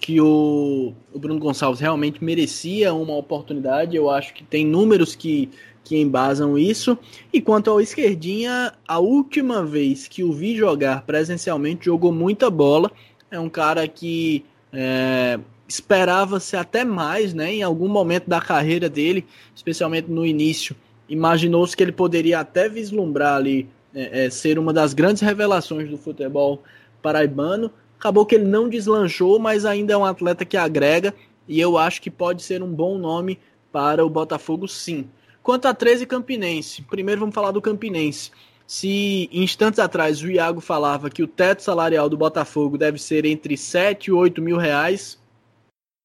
[0.00, 3.94] Que o, o Bruno Gonçalves realmente merecia uma oportunidade.
[3.94, 5.50] Eu acho que tem números que
[5.84, 6.98] que embasam isso.
[7.32, 12.90] E quanto ao esquerdinha, a última vez que o vi jogar presencialmente, jogou muita bola.
[13.30, 17.52] É um cara que é, esperava-se até mais, né?
[17.52, 20.74] Em algum momento da carreira dele, especialmente no início,
[21.08, 25.98] imaginou-se que ele poderia até vislumbrar ali é, é, ser uma das grandes revelações do
[25.98, 26.62] futebol
[27.02, 27.70] paraibano.
[27.98, 31.14] Acabou que ele não deslanchou, mas ainda é um atleta que agrega
[31.46, 33.38] e eu acho que pode ser um bom nome
[33.70, 35.08] para o Botafogo, sim.
[35.44, 38.30] Quanto a 13 Campinense, primeiro vamos falar do Campinense.
[38.66, 43.54] Se instantes atrás o Iago falava que o teto salarial do Botafogo deve ser entre
[43.54, 45.18] 7 e 8 mil reais,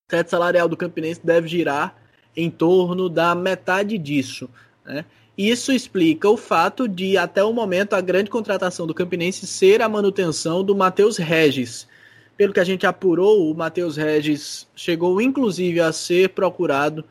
[0.05, 1.95] o teto salarial do Campinense deve girar
[2.35, 4.49] em torno da metade disso.
[4.83, 5.05] Né?
[5.37, 9.87] Isso explica o fato de, até o momento, a grande contratação do Campinense ser a
[9.87, 11.87] manutenção do Matheus Regis.
[12.35, 17.05] Pelo que a gente apurou, o Matheus Regis chegou inclusive a ser procurado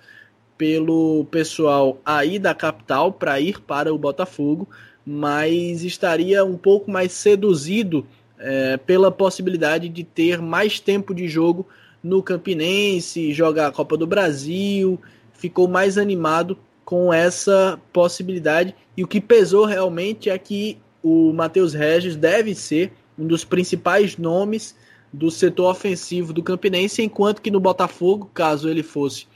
[0.59, 4.69] pelo pessoal aí da capital para ir para o Botafogo,
[5.07, 8.05] mas estaria um pouco mais seduzido
[8.39, 11.67] é, pela possibilidade de ter mais tempo de jogo
[12.03, 15.01] no Campinense, jogar a Copa do Brasil,
[15.33, 18.75] ficou mais animado com essa possibilidade.
[18.97, 24.17] E o que pesou realmente é que o Matheus Regis deve ser um dos principais
[24.17, 24.77] nomes
[25.13, 29.27] do setor ofensivo do Campinense, enquanto que no Botafogo, caso ele fosse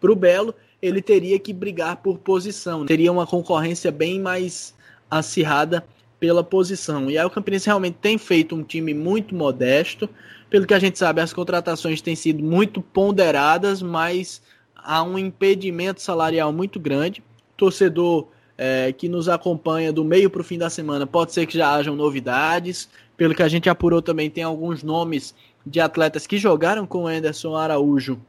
[0.00, 2.86] para o Belo, ele teria que brigar por posição.
[2.86, 4.74] Teria uma concorrência bem mais
[5.10, 5.84] acirrada
[6.18, 7.10] pela posição.
[7.10, 10.08] E aí o Campinense realmente tem feito um time muito modesto.
[10.48, 14.42] Pelo que a gente sabe, as contratações têm sido muito ponderadas, mas
[14.76, 17.22] há um impedimento salarial muito grande.
[17.56, 21.56] torcedor é, que nos acompanha do meio para o fim da semana pode ser que
[21.56, 22.90] já hajam novidades.
[23.16, 27.06] Pelo que a gente apurou também, tem alguns nomes de atletas que jogaram com o
[27.06, 28.20] Anderson Araújo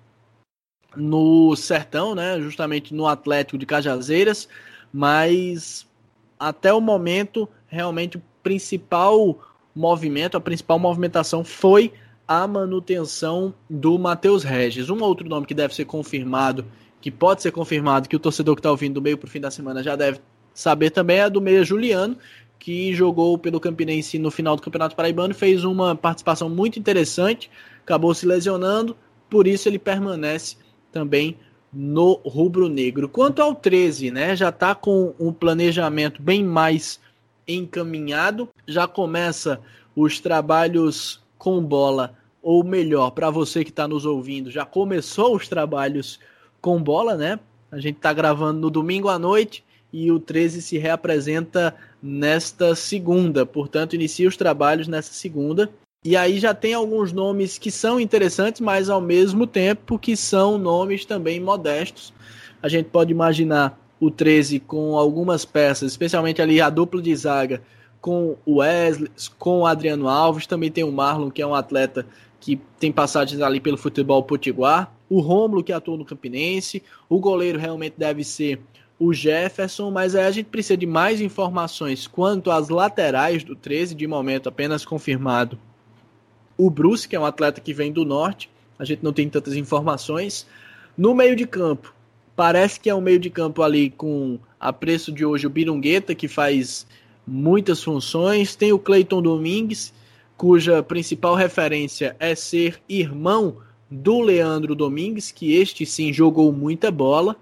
[0.96, 4.48] no Sertão, né, justamente no Atlético de Cajazeiras,
[4.92, 5.88] mas
[6.40, 9.40] até o momento, realmente o principal
[9.76, 11.94] movimento, a principal movimentação foi
[12.28, 14.90] a manutenção do Matheus Regis.
[14.90, 16.66] Um outro nome que deve ser confirmado,
[17.00, 19.40] que pode ser confirmado, que o torcedor que está ouvindo do meio para o fim
[19.40, 20.20] da semana já deve
[20.54, 22.18] saber também, é do meia Juliano,
[22.60, 27.50] que jogou pelo Campinense no final do Campeonato Paraibano, fez uma participação muito interessante,
[27.82, 28.96] acabou se lesionando,
[29.30, 30.58] por isso ele permanece
[30.92, 31.38] também
[31.72, 33.08] no rubro-negro.
[33.08, 37.00] Quanto ao 13, né, já está com um planejamento bem mais
[37.48, 39.60] encaminhado, já começa
[39.96, 45.48] os trabalhos com bola, ou melhor, para você que está nos ouvindo, já começou os
[45.48, 46.20] trabalhos
[46.60, 47.40] com bola, né?
[47.72, 49.64] A gente está gravando no domingo à noite
[49.94, 55.70] e o 13 se reapresenta nesta segunda, portanto, inicia os trabalhos nessa segunda.
[56.04, 60.58] E aí já tem alguns nomes que são interessantes, mas ao mesmo tempo que são
[60.58, 62.12] nomes também modestos.
[62.60, 67.62] A gente pode imaginar o 13 com algumas peças, especialmente ali a dupla de zaga
[68.02, 72.04] com o Wesley, com o Adriano Alves, também tem o Marlon, que é um atleta
[72.40, 77.60] que tem passagens ali pelo futebol potiguar, o Rômulo, que atua no Campinense, o goleiro
[77.60, 78.60] realmente deve ser
[78.98, 83.94] o Jefferson, mas aí a gente precisa de mais informações quanto às laterais do 13,
[83.94, 85.60] de momento apenas confirmado
[86.66, 88.48] o Bruce, que é um atleta que vem do norte,
[88.78, 90.46] a gente não tem tantas informações.
[90.96, 91.92] No meio de campo,
[92.36, 96.14] parece que é um meio de campo ali com a preço de hoje o Birungueta,
[96.14, 96.86] que faz
[97.26, 98.56] muitas funções.
[98.56, 99.92] Tem o Cleiton Domingues,
[100.38, 103.58] cuja principal referência é ser irmão
[103.90, 107.36] do Leandro Domingues, que este sim jogou muita bola.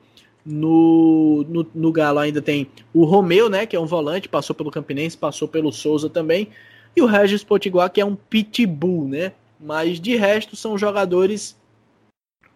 [0.45, 4.71] No, no, no, Galo ainda tem o Romeu, né, que é um volante, passou pelo
[4.71, 6.47] Campinense, passou pelo Souza também,
[6.95, 9.33] e o Regis Potiguar, que é um pitbull, né?
[9.59, 11.57] Mas de resto são jogadores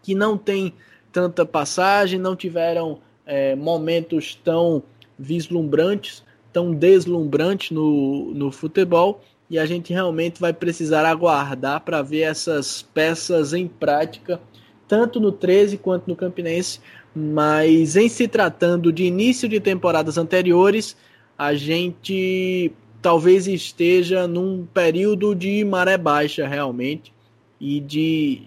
[0.02, 0.74] que não têm
[1.12, 4.84] tanta passagem, não tiveram é, momentos tão
[5.18, 12.22] vislumbrantes, tão deslumbrantes no, no futebol, e a gente realmente vai precisar aguardar para ver
[12.22, 14.42] essas peças em prática,
[14.88, 16.80] tanto no 13 quanto no Campinense.
[17.16, 20.98] Mas em se tratando de início de temporadas anteriores,
[21.38, 22.72] a gente
[23.04, 27.14] talvez esteja num período de maré baixa realmente
[27.60, 28.44] e de,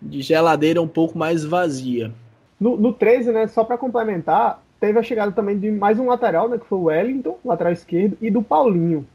[0.00, 2.10] de geladeira um pouco mais vazia.
[2.58, 6.48] No, no 13, né, só para complementar, teve a chegada também de mais um lateral,
[6.48, 9.06] né, que foi o Wellington, lateral esquerdo, e do Paulinho.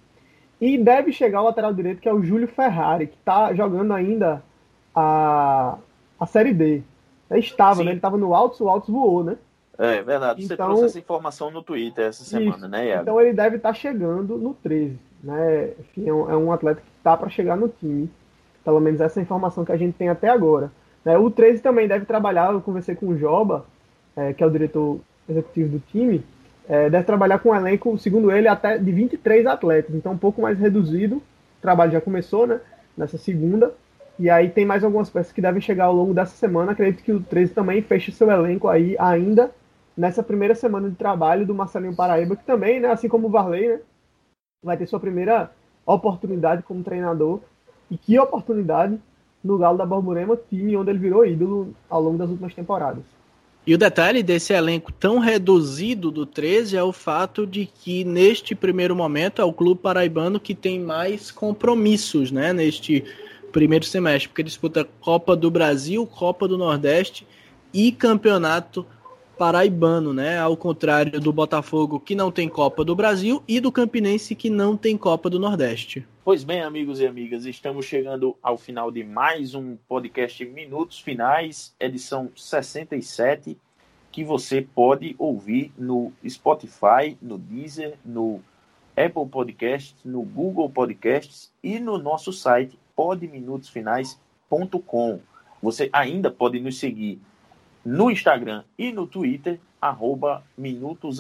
[0.62, 4.44] E deve chegar o lateral direito, que é o Júlio Ferrari, que está jogando ainda
[4.94, 5.78] a,
[6.20, 6.84] a Série D.
[7.32, 7.92] Ele estava, né?
[7.92, 9.38] Ele estava no Altos, o Altos voou, né?
[9.78, 10.46] É verdade.
[10.46, 12.68] Você então, trouxe essa informação no Twitter essa semana, isso.
[12.68, 13.02] né, Iago?
[13.04, 15.72] Então ele deve estar tá chegando no 13, né?
[15.80, 18.10] Enfim, é um, é um atleta que está para chegar no time.
[18.66, 20.72] Pelo menos essa é informação que a gente tem até agora.
[21.06, 21.18] Né?
[21.18, 23.66] O 13 também deve trabalhar, eu conversei com o Joba,
[24.16, 25.00] é, que é o diretor
[25.30, 26.24] executivo do time,
[26.68, 30.42] é, deve trabalhar com um elenco, segundo ele, até de 23 atletas, então um pouco
[30.42, 31.18] mais reduzido.
[31.18, 32.60] O trabalho já começou, né?
[32.98, 33.74] Nessa segunda.
[34.20, 36.72] E aí tem mais algumas peças que devem chegar ao longo dessa semana.
[36.72, 39.52] Acredito que o 13 também feche seu elenco aí ainda
[39.98, 43.68] nessa primeira semana de trabalho do Marcelinho Paraíba, que também, né, assim como o Varley,
[43.68, 43.80] né,
[44.64, 45.52] vai ter sua primeira
[45.86, 47.40] oportunidade como treinador.
[47.90, 49.00] E que oportunidade
[49.44, 53.04] no Galo da Borborema, time onde ele virou ídolo ao longo das últimas temporadas.
[53.66, 58.56] E o detalhe desse elenco tão reduzido do 13 é o fato de que neste
[58.56, 63.04] primeiro momento é o clube paraibano que tem mais compromissos, né, neste
[63.52, 67.28] primeiro semestre, porque disputa Copa do Brasil, Copa do Nordeste
[67.74, 68.86] e Campeonato
[69.38, 70.40] Paraibano, né?
[70.40, 74.76] Ao contrário do Botafogo que não tem Copa do Brasil e do Campinense que não
[74.76, 76.04] tem Copa do Nordeste.
[76.26, 81.76] Pois bem, amigos e amigas, estamos chegando ao final de mais um podcast Minutos Finais,
[81.80, 83.56] edição 67,
[84.12, 88.42] que você pode ouvir no Spotify, no Deezer, no
[88.98, 95.20] Apple Podcasts, no Google Podcasts e no nosso site podminutosfinais.com.
[95.62, 97.22] Você ainda pode nos seguir
[97.88, 101.20] no Instagram e no Twitter, arroba minutos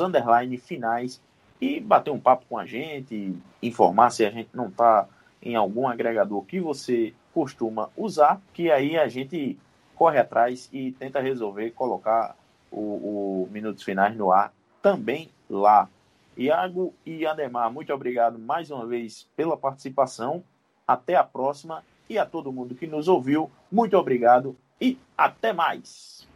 [0.59, 1.21] finais
[1.61, 5.07] e bater um papo com a gente, informar se a gente não está
[5.41, 9.57] em algum agregador que você costuma usar, que aí a gente
[9.95, 12.35] corre atrás e tenta resolver colocar
[12.69, 14.51] o, o Minutos Finais no ar
[14.81, 15.87] também lá.
[16.35, 20.43] Iago e Ademar, muito obrigado mais uma vez pela participação.
[20.85, 26.27] Até a próxima e a todo mundo que nos ouviu, muito obrigado e até mais.